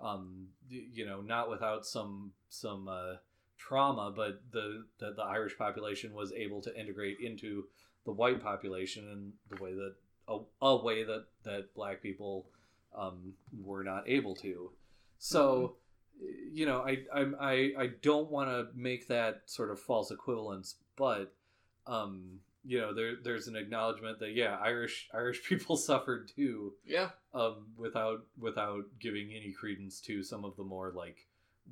[0.00, 3.14] um, you know not without some some uh,
[3.58, 7.64] trauma, but the that the Irish population was able to integrate into
[8.04, 9.94] the white population in the way that
[10.28, 12.46] a, a way that that black people
[12.96, 14.70] um, were not able to.
[15.18, 15.76] So
[16.52, 21.32] you know, I I I don't want to make that sort of false equivalence, but
[21.86, 27.10] um, you know, there there's an acknowledgement that yeah, Irish Irish people suffered too, Yeah.
[27.34, 31.26] um, without without giving any credence to some of the more like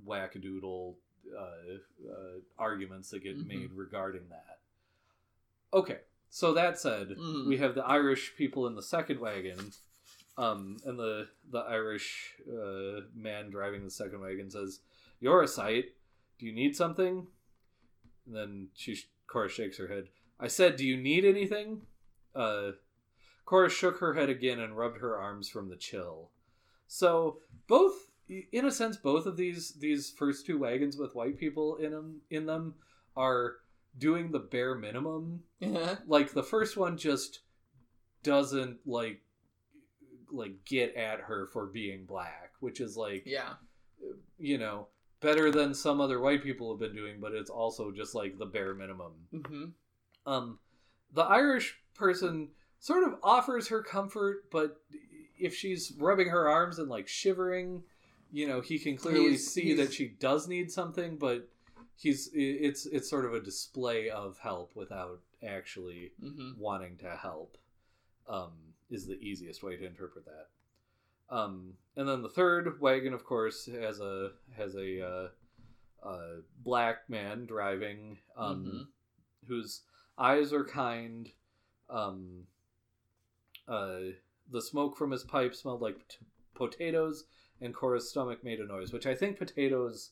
[0.07, 0.95] wackadoodle
[1.37, 3.47] uh, uh, arguments that get Mhm.
[3.47, 4.61] made regarding that.
[5.75, 7.47] Okay, so that said, Mhm.
[7.47, 9.73] we have the Irish people in the second wagon,
[10.39, 14.81] um, and the the Irish uh, man driving the second wagon says,
[15.21, 15.95] "You're a sight.
[16.39, 17.27] Do you need something?"
[18.27, 20.09] And then she Cora shakes her head.
[20.41, 21.83] I said, "Do you need anything?"
[22.35, 22.73] Uh,
[23.45, 26.31] Cora shook her head again and rubbed her arms from the chill.
[26.87, 31.77] So both, in a sense, both of these these first two wagons with white people
[31.77, 32.75] in them in them
[33.17, 33.57] are
[33.97, 35.97] doing the bare minimum Yeah.
[36.07, 37.41] like the first one just
[38.23, 39.23] doesn't like
[40.31, 43.55] like get at her for being black which is like Yeah.
[44.39, 44.89] you know
[45.21, 48.47] better than some other white people have been doing but it's also just like the
[48.47, 49.65] bare minimum Mm-hmm.
[50.29, 50.59] Um
[51.15, 52.49] the irish person
[52.79, 54.81] sort of offers her comfort but
[55.39, 57.83] if she's rubbing her arms and like shivering
[58.31, 61.49] you know he can clearly He's- see he's- that she does need something but
[61.97, 66.61] he's it's it's sort of a display of help without actually Mm-hmm.
[66.61, 67.57] wanting to help
[68.29, 68.53] um,
[68.91, 70.49] is the easiest way to interpret that.
[71.35, 75.29] Um, and then the third wagon, of course, has a has a uh,
[76.07, 79.49] uh, black man driving, um, Mhm.
[79.49, 79.83] whose
[80.19, 81.31] eyes are kind.
[81.91, 82.45] Um,
[83.67, 83.99] uh,
[84.51, 86.19] the smoke from his pipe smelled like pot-
[86.55, 87.25] potatoes,
[87.61, 90.11] and Cora's stomach made a noise, which I think potatoes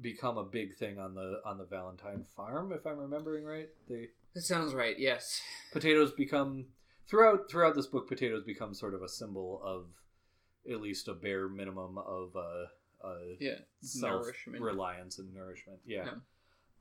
[0.00, 3.68] become a big thing on the on the Valentine farm, if I'm remembering right.
[3.88, 4.98] They That sounds right.
[4.98, 5.40] Yes.
[5.72, 6.66] potatoes become
[7.08, 9.86] throughout throughout this book potatoes become sort of a symbol of
[10.72, 13.58] at least a bare minimum of uh, uh Yeah.
[13.82, 14.62] self Nourishment.
[14.62, 16.04] reliance and nourishment yeah.
[16.06, 16.10] Yeah.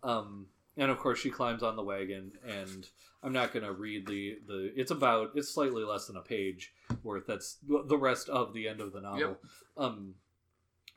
[0.04, 0.48] um
[0.78, 2.88] and of course she climbs on the wagon and
[3.22, 6.74] i'm not going to read the the it's about it's slightly less than a page
[7.04, 7.58] worth that's
[7.88, 9.42] the rest of the end of the novel Yep.
[9.78, 10.16] um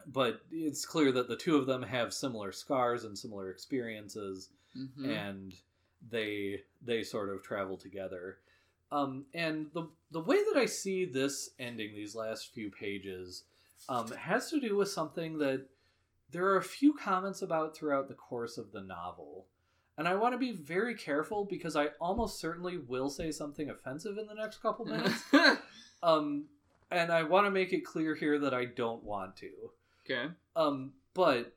[0.07, 5.11] but it's clear that the two of them have similar scars and similar experiences Mm-hmm.
[5.11, 5.55] and
[6.11, 8.37] they they sort of travel together.
[8.93, 13.45] Um, and the the way that I see this ending, these last few pages,
[13.89, 15.65] um, has to do with something that
[16.31, 19.47] there are a few comments about throughout the course of the novel.
[19.99, 24.19] And I want to be very careful because I almost certainly will say something offensive
[24.19, 25.23] in the next couple minutes.
[26.03, 26.47] um,
[26.91, 29.51] and I want to make it clear here that I don't want to.
[30.05, 30.27] okay.
[30.55, 31.55] Um, but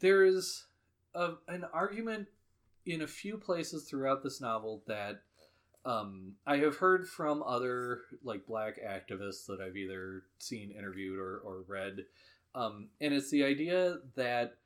[0.00, 0.66] there is
[1.14, 2.28] a, an argument
[2.84, 5.22] in a few places throughout this novel that
[5.84, 11.38] um, I have heard from other like black activists that I've either seen interviewed or,
[11.38, 12.04] or read,
[12.54, 14.56] um, and it's the idea that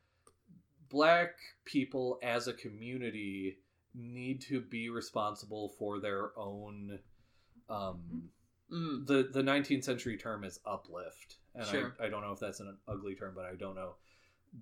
[0.93, 1.31] black
[1.65, 3.59] people as a community
[3.95, 6.99] need to be responsible for their own
[7.69, 8.31] um
[8.73, 9.07] Mm.
[9.07, 11.95] the the 19th century term is uplift and Sure.
[12.01, 13.97] I, I don't know if that's an ugly term but i don't know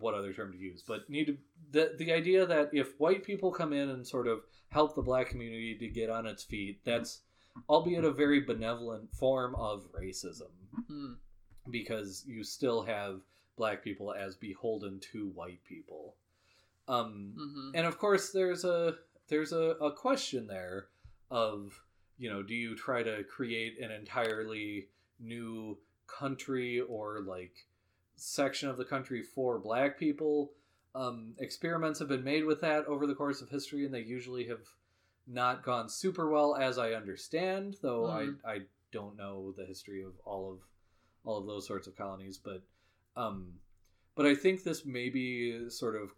[0.00, 1.36] what other term to use but need to
[1.70, 5.28] the the idea that if white people come in and sort of help the black
[5.28, 7.20] community to get on its feet that's
[7.68, 10.50] albeit a very benevolent form of racism
[10.90, 11.14] Mm.
[11.70, 13.20] because you still have
[13.56, 16.16] black people as beholden to white people
[16.88, 18.94] um hmm and of course there's a
[19.28, 20.86] there's a, a question there
[21.30, 21.80] of
[22.18, 24.88] you know do you try to create an entirely
[25.20, 27.52] new country or like
[28.16, 30.52] section of the country for black people
[30.92, 34.46] um, experiments have been made with that over the course of history and they usually
[34.48, 34.66] have
[35.28, 38.38] not gone super well as i understand though Mhm.
[38.44, 38.58] I, I
[38.90, 40.58] don't know the history of all of
[41.24, 42.62] all of those sorts of colonies but
[43.16, 43.52] um
[44.16, 46.10] but i think this may be sort of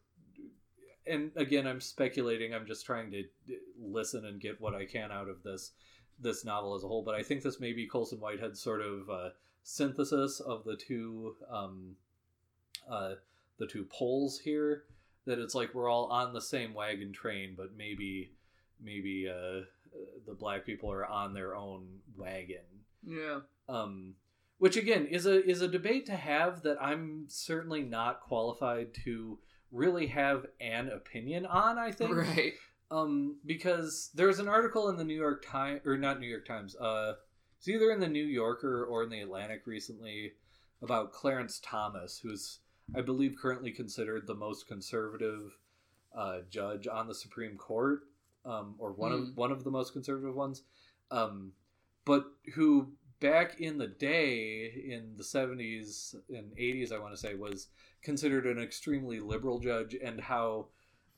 [1.07, 3.25] and again i'm speculating i'm just trying to
[3.81, 5.73] listen and get what i can out of this
[6.21, 9.09] this novel as a whole but i think this may be colson whitehead's sort of
[9.11, 9.31] uh,
[9.65, 11.97] synthesis of the two um
[12.91, 13.15] uh
[13.59, 14.85] the two poles here
[15.27, 18.33] that it's like we're all on the same wagon train but maybe
[18.81, 19.63] maybe uh
[20.27, 21.87] the black people are on their own
[22.17, 22.65] wagon
[23.07, 23.41] Yeah.
[23.69, 24.15] um,
[24.59, 29.39] which again is a is a debate to have that I'm certainly not qualified to
[29.73, 31.79] really have an opinion on.
[31.79, 32.53] I think, Right.
[32.91, 36.77] um, because there's an article in the New York Times or not New York Times,
[36.77, 37.15] uh,
[37.59, 40.33] it's either in the New Yorker or in the Atlantic recently
[40.83, 42.61] about Clarence Thomas, who's
[42.95, 45.57] I believe currently considered the most conservative
[46.15, 48.01] uh, judge on the Supreme Court,
[48.45, 49.23] um, or one Hmm.
[49.23, 50.63] of one of the most conservative ones,
[51.11, 51.53] um,
[52.05, 57.37] but who back in the day in the 70s and 80s i want to say
[57.37, 57.69] was
[58.03, 60.67] considered an extremely liberal judge and how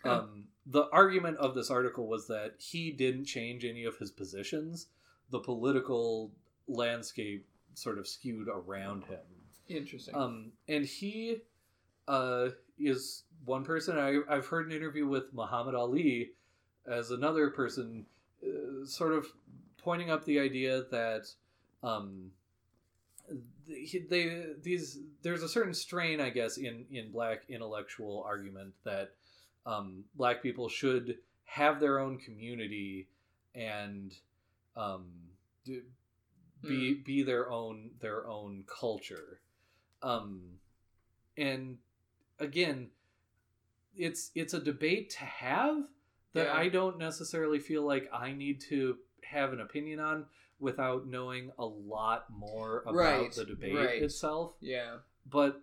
[0.05, 4.87] um, the argument of this article was that he didn't change any of his positions
[5.30, 6.30] the political
[6.68, 9.18] landscape sort of skewed around him
[9.68, 10.14] Interesting.
[10.14, 11.39] um, and he
[12.07, 13.99] uh, is one person.
[13.99, 16.32] I, I've heard an interview with Muhammad Ali
[16.87, 18.07] as another person,
[18.43, 19.26] uh, sort of
[19.78, 21.26] pointing up the idea that
[21.82, 22.30] um,
[23.67, 29.12] they, these there's a certain strain, I guess, in in black intellectual argument that
[29.67, 33.09] um, black people should have their own community
[33.55, 34.12] and
[34.77, 35.07] um,
[35.65, 35.83] do,
[36.62, 39.41] be be their own their own culture
[40.03, 40.41] um
[41.37, 41.77] and
[42.41, 42.89] again
[43.97, 45.85] it's it's a debate to have
[46.33, 46.55] that Yeah.
[46.57, 48.97] i don't necessarily feel like i need to
[49.31, 50.27] have an opinion on
[50.61, 54.03] without knowing a lot more about Right, the debate right.
[54.03, 54.97] itself yeah.
[55.29, 55.61] but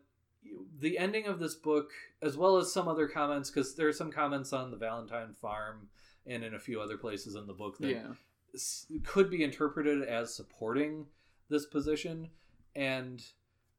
[0.79, 1.91] the ending of this book
[2.21, 5.89] as well as some other comments because there are some comments on the valentine farm
[6.25, 8.13] and in a few other places in the book that Yeah.
[8.53, 11.05] s- could be interpreted as supporting
[11.49, 12.29] this position
[12.75, 13.23] and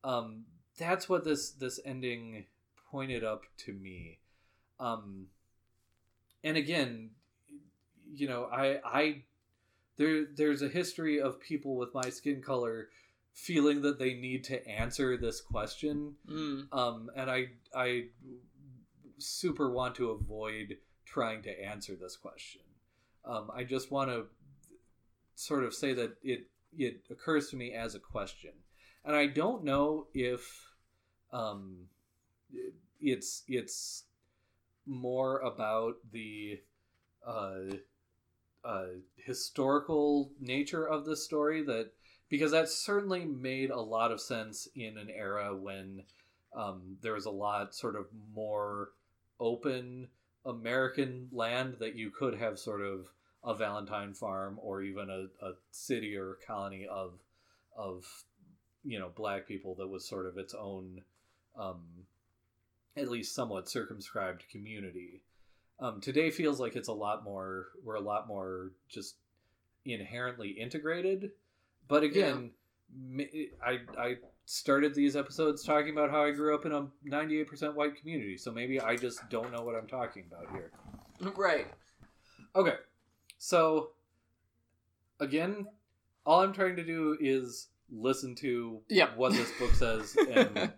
[0.04, 0.44] um,
[0.78, 2.44] that's what this this ending
[2.90, 4.18] pointed up to me
[4.80, 5.26] um,
[6.44, 7.10] and again
[8.14, 9.22] you know i i
[9.96, 12.88] there there's a history of people with my skin color
[13.34, 16.72] feeling that they need to answer this question Mm.
[16.72, 18.06] um, and I I
[19.18, 22.62] super want to avoid trying to answer this question.
[23.24, 24.26] Um, I just want to
[25.34, 26.46] sort of say that it
[26.76, 28.52] it occurs to me as a question,
[29.04, 30.66] and I don't know if
[31.32, 31.88] um,
[33.00, 34.04] it's it's
[34.86, 36.60] more about the
[37.26, 37.76] uh,
[38.64, 38.86] uh,
[39.16, 41.90] historical nature of the story that
[42.28, 46.02] because that certainly made a lot of sense in an era when
[46.56, 48.90] um, there was a lot sort of more
[49.38, 50.08] open
[50.44, 53.08] American land that you could have sort of
[53.44, 57.14] a Valentine farm or even a, a city or a colony of
[57.76, 58.04] of
[58.84, 61.02] you know black people that was sort of its own
[61.58, 61.82] um,
[62.96, 65.22] at least somewhat circumscribed community.
[65.80, 69.16] Um, today feels like it's a lot more we're a lot more just
[69.84, 71.30] inherently integrated.
[71.88, 72.52] But again,
[73.64, 77.96] I I started these episodes talking about how I grew up in a 98% white
[77.96, 80.70] community, so maybe I just don't know what I'm talking about here.
[81.36, 81.66] Right.
[82.54, 82.74] Okay.
[83.38, 83.90] So
[85.20, 85.66] again,
[86.26, 89.16] all I'm trying to do is listen to Yep.
[89.16, 90.72] what this book says and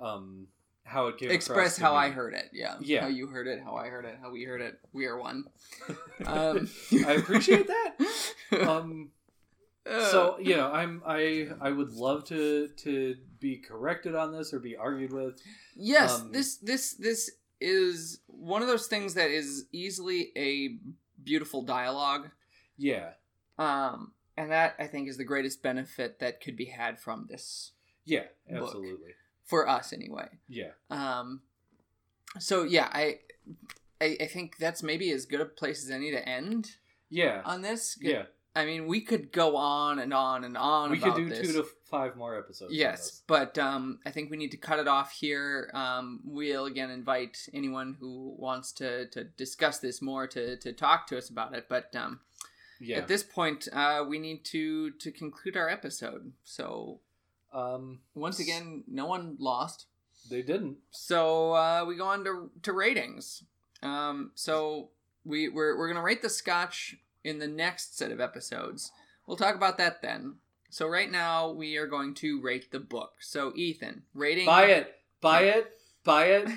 [0.00, 0.46] um,
[0.90, 1.98] how it came Express how me.
[1.98, 2.50] I heard it.
[2.52, 2.74] Yeah.
[2.80, 3.02] Yeah.
[3.02, 3.60] How you heard it.
[3.62, 4.16] How I heard it.
[4.20, 4.78] How we heard it.
[4.92, 5.44] We are one.
[6.26, 6.68] Um,
[7.06, 7.96] I appreciate that.
[8.68, 9.10] Um,
[9.86, 14.52] Uh, so you know, I'm I I would love to to be corrected on this
[14.52, 15.40] or be argued with.
[15.74, 17.30] yes, um, this this this
[17.60, 20.76] is one of those things that is easily a
[21.22, 22.30] beautiful dialogue.
[22.76, 23.10] Yeah,
[23.58, 27.72] Um, and that I think is the greatest benefit that could be had from this
[28.04, 28.74] yeah, Book.
[29.50, 30.28] For us anyway.
[30.48, 31.42] Yeah, Um,
[32.38, 33.18] so yeah, I,
[34.00, 36.76] I I think that's maybe as good a place as any to end
[37.10, 37.98] yeah, on this.
[38.00, 38.22] yeah.
[38.54, 40.90] I mean, we could go on and on and on.
[40.90, 41.46] We could do this.
[41.46, 42.74] two to five more episodes.
[42.74, 45.70] Yes, but um, I think we need to cut it off here.
[45.72, 51.06] Um, we'll again invite anyone who wants to, to discuss this more to, to talk
[51.08, 51.66] to us about it.
[51.68, 52.20] But um,
[52.80, 52.96] yeah.
[52.98, 56.32] at this point, uh, we need to to conclude our episode.
[56.42, 57.00] So
[57.52, 59.86] um, once again, no one lost.
[60.30, 60.76] they didn't.
[60.90, 63.44] So uh, we go on to, to ratings.
[63.82, 64.90] Um, so
[65.24, 68.92] we we're, we're gonna rate the Scotch in the next set of episodes.
[69.26, 70.36] We'll talk about that then.
[70.70, 73.14] So right now we are going to rate the book.
[73.20, 74.46] So Ethan, rating.
[74.46, 74.94] Buy it.
[75.20, 75.72] Buy it.
[76.04, 76.48] Buy it.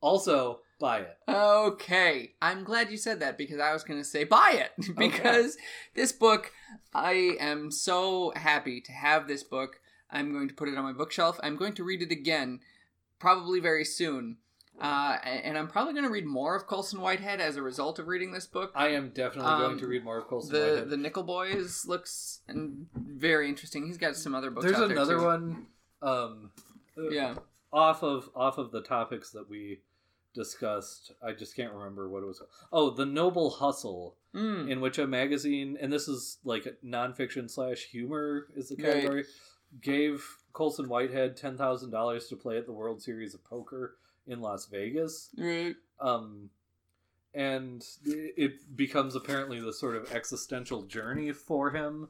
[0.00, 1.16] Also, buy it.
[1.28, 5.56] Okay, I'm glad you said that because I was going to say buy it because
[5.94, 6.52] this book,
[6.94, 9.76] I am so happy to have this book.
[10.12, 11.38] I'm going to put it on my bookshelf.
[11.42, 12.60] I'm going to read it again,
[13.18, 14.38] probably very soon.
[14.80, 18.08] Uh, and I'm probably going to read more of Colson Whitehead as a result of
[18.08, 18.72] reading this book.
[18.74, 20.90] I am definitely Um, going to read more of Colson The Whitehead.
[20.90, 23.86] the Nickel Boys looks and very interesting.
[23.86, 24.64] He's got some other books.
[24.64, 25.24] There's there, another too.
[25.24, 25.66] one.
[26.00, 26.50] Um,
[26.96, 27.34] uh, Yeah.
[27.72, 29.82] off of off of the topics that we
[30.34, 31.12] discussed.
[31.22, 32.42] I just can't remember what it was.
[32.72, 34.70] Oh, the Noble Hustle, Mm.
[34.70, 39.26] in which a magazine, and this is like nonfiction slash humor is the Right.
[39.82, 44.40] Gave Colson Whitehead ten thousand dollars to play at the World Series of Poker in
[44.40, 45.28] Las Vegas.
[45.36, 45.74] Right.
[46.00, 46.50] Um,
[47.34, 52.08] and it becomes apparently the sort of existential journey for him.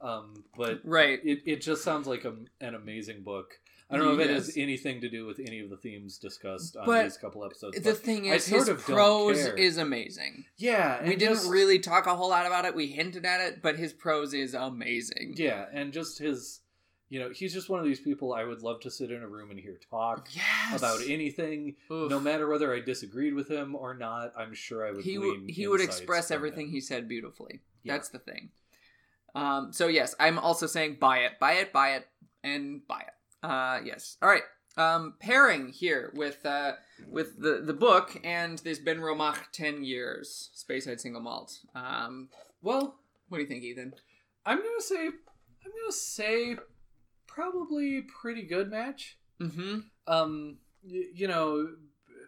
[0.00, 1.20] Um, but Right.
[1.24, 3.58] it, it just sounds like a, an amazing book.
[3.92, 6.76] I don't know if it has anything to do with any of the themes discussed
[6.76, 7.80] on But these couple episodes.
[7.80, 10.44] The thing is, his prose is amazing.
[10.56, 12.76] yeah, we and didn't really talk a whole lot about it.
[12.76, 15.34] We hinted at it, but his prose is amazing.
[15.36, 16.60] Yeah, and just his,
[17.10, 19.28] you know, he's just one of these people I would love to sit in a
[19.28, 20.78] room and hear talk Yes.
[20.78, 22.08] about anything, Oof.
[22.08, 24.32] no matter whether I disagreed with him or not.
[24.38, 25.04] I'm sure I would.
[25.04, 26.72] he would he would express everything him.
[26.72, 27.60] he said beautifully.
[27.82, 27.94] Yeah.
[27.94, 28.50] That's the thing.
[29.34, 32.08] Um, so yes, I'm also saying buy it, buy it, buy it,
[32.42, 33.46] and buy it.
[33.46, 34.16] Uh, yes.
[34.22, 34.42] All right.
[34.76, 36.72] Um, pairing here with uh,
[37.08, 41.58] with the the book and this Benromach ten years Speyside single malt.
[41.74, 42.28] Um,
[42.62, 42.96] Well,
[43.28, 43.94] what do you think, Ethan?
[44.46, 46.56] I'm gonna say, I'm gonna say,
[47.34, 49.18] probably pretty good match.
[49.40, 49.80] Mm-hmm.
[50.06, 51.68] Um, y- you know,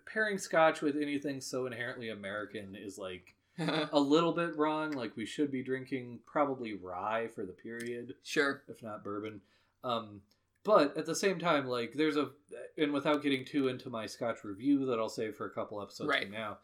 [0.06, 4.92] pairing Scotch with anything so inherently American is like a little bit wrong.
[4.92, 8.62] Like we should be drinking probably rye for the period, sure.
[8.68, 9.40] if not bourbon.
[9.84, 10.20] Um,
[10.64, 12.30] but at the same time, like there's a,
[12.78, 16.08] and without getting too into my Scotch review that I'll save for a couple episodes
[16.08, 16.22] Right.
[16.22, 16.58] from now,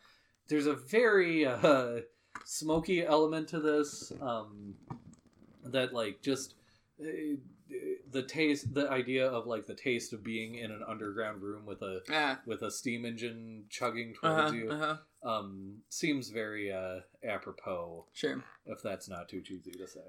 [0.48, 2.00] there's a very uh,
[2.44, 4.12] smoky element to this.
[4.20, 4.74] Um,
[5.64, 6.54] that like just
[7.02, 7.06] uh,
[8.10, 11.82] the taste, the idea of like the taste of being in an underground room with
[11.82, 12.00] a
[12.46, 14.96] with a steam engine chugging towards Uh-huh, you uh-huh.
[15.28, 18.42] um seems very uh apropos Sure.
[18.66, 20.00] if that's not too cheesy to say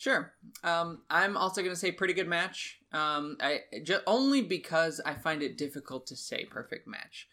[0.00, 0.32] Sure.
[0.62, 2.78] Um, I'm also going to say pretty good match.
[2.92, 7.26] Um, I just only because I find it difficult to say perfect match.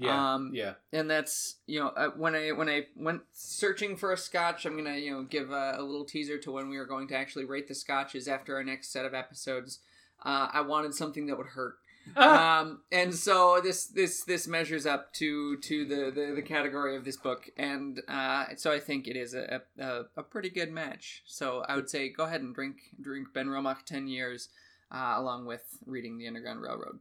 [0.00, 4.12] Yeah Um, yeah and that's you know uh, when I when I went searching for
[4.12, 6.86] a scotch, I'm gonna you know give a, a little teaser to when we are
[6.86, 9.80] going to actually rate the scotches after our next set of episodes.
[10.24, 11.74] Uh, I wanted something that would hurt,
[12.16, 17.04] um, and so this this this measures up to to the the, the category of
[17.04, 21.22] this book, and uh, so I think it is a, a a pretty good match.
[21.26, 24.48] So I would say go ahead and drink drink Benromach ten years,
[24.90, 27.00] uh, along with reading the Underground Railroad.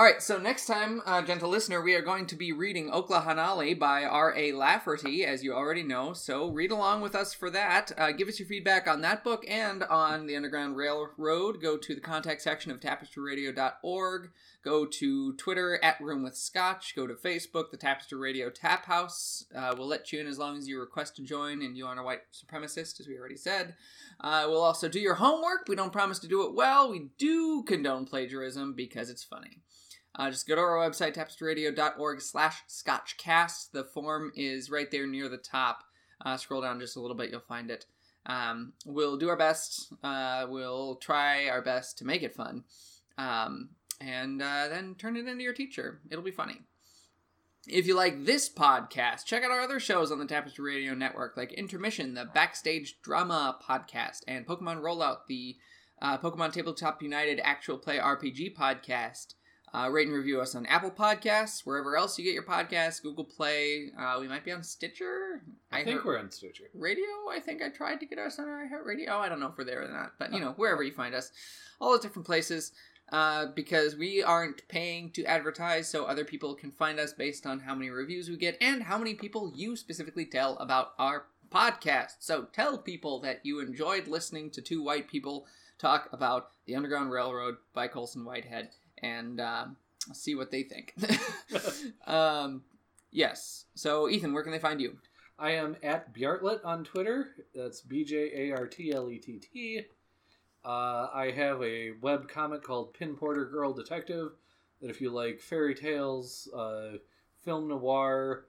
[0.00, 3.22] All right, so next time, uh, gentle listener, we are going to be reading Okla
[3.22, 4.52] Hannali by R.A.
[4.52, 6.14] Lafferty, as you already know.
[6.14, 7.92] So read along with us for that.
[7.98, 11.60] Uh, give us your feedback on that book and on the Underground Railroad.
[11.60, 14.30] Go to the contact section of tapestryradio.org.
[14.64, 16.96] Go to Twitter at Room with Scotch.
[16.96, 19.44] Go to Facebook, the Tapestry Radio Tap House.
[19.54, 22.00] Uh, we'll let you in as long as you request to join and you aren't
[22.00, 23.74] a white supremacist, as we already said.
[24.18, 25.68] Uh, we'll also do your homework.
[25.68, 26.90] We don't promise to do it well.
[26.90, 29.60] We do condone plagiarism because it's funny.
[30.14, 33.70] Uh, just go to our website, tapestryradio.org slash scotchcast.
[33.72, 35.84] The form is right there near the top.
[36.24, 37.86] Uh, scroll down just a little bit, you'll find it.
[38.26, 39.92] Um, we'll do our best.
[40.02, 42.64] Uh, we'll try our best to make it fun.
[43.16, 43.70] Um,
[44.00, 46.00] and uh, then turn it into your teacher.
[46.10, 46.60] It'll be funny.
[47.68, 51.36] If you like this podcast, check out our other shows on the Tapestry Radio Network,
[51.36, 55.56] like Intermission, the Backstage Drama podcast, and Pokemon Rollout, the
[56.00, 59.34] uh, Pokemon Tabletop United actual play RPG podcast.
[59.72, 63.24] Uh, rate and review us on Apple Podcasts, wherever else you get your podcasts, Google
[63.24, 63.92] Play.
[63.96, 65.42] Uh, we might be on Stitcher.
[65.70, 66.64] I, think we're on Stitcher.
[66.74, 67.04] Radio.
[67.30, 69.10] I think I tried to get us on iHeartRadio.
[69.10, 71.30] I don't know if we're there or not, but you know, wherever you find us,
[71.80, 72.72] all those different places.
[73.12, 77.58] Uh, because we aren't paying to advertise, so other people can find us based on
[77.58, 82.16] how many reviews we get and how many people you specifically tell about our podcast.
[82.20, 85.46] So tell people that you enjoyed listening to two white people
[85.78, 88.68] talk about the Underground Railroad by Colson Whitehead
[89.02, 89.76] and um,
[90.12, 90.94] see what they think.
[92.06, 92.62] um,
[93.10, 93.66] yes.
[93.74, 94.96] So, Ethan, where can they find you?
[95.38, 97.28] I am at Bjartlett on Twitter.
[97.54, 99.82] That's B J A R T L E T T.
[100.62, 104.32] Uh, I have a web comic called Pin Porter Girl Detective.
[104.82, 106.98] That if you like fairy tales, uh,
[107.42, 108.44] film noir,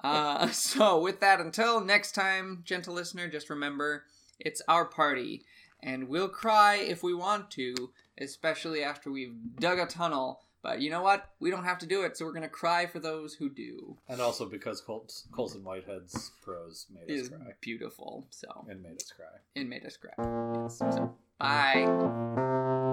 [0.03, 4.05] Uh, so with that, until next time, gentle listener, just remember,
[4.39, 5.45] it's our party,
[5.83, 7.75] and we'll cry if we want to,
[8.19, 10.41] especially after we've dug a tunnel.
[10.65, 11.29] But you know what?
[11.41, 13.99] We don't have to do it, so we're gonna cry for those who do.
[14.09, 17.53] And also because Colt, Colson Whitehead's prose made us cry.
[17.61, 18.27] beautiful.
[18.31, 19.27] So And made us cry.
[19.55, 20.15] it made us cry.
[20.63, 20.79] Yes.
[20.79, 22.93] So bye.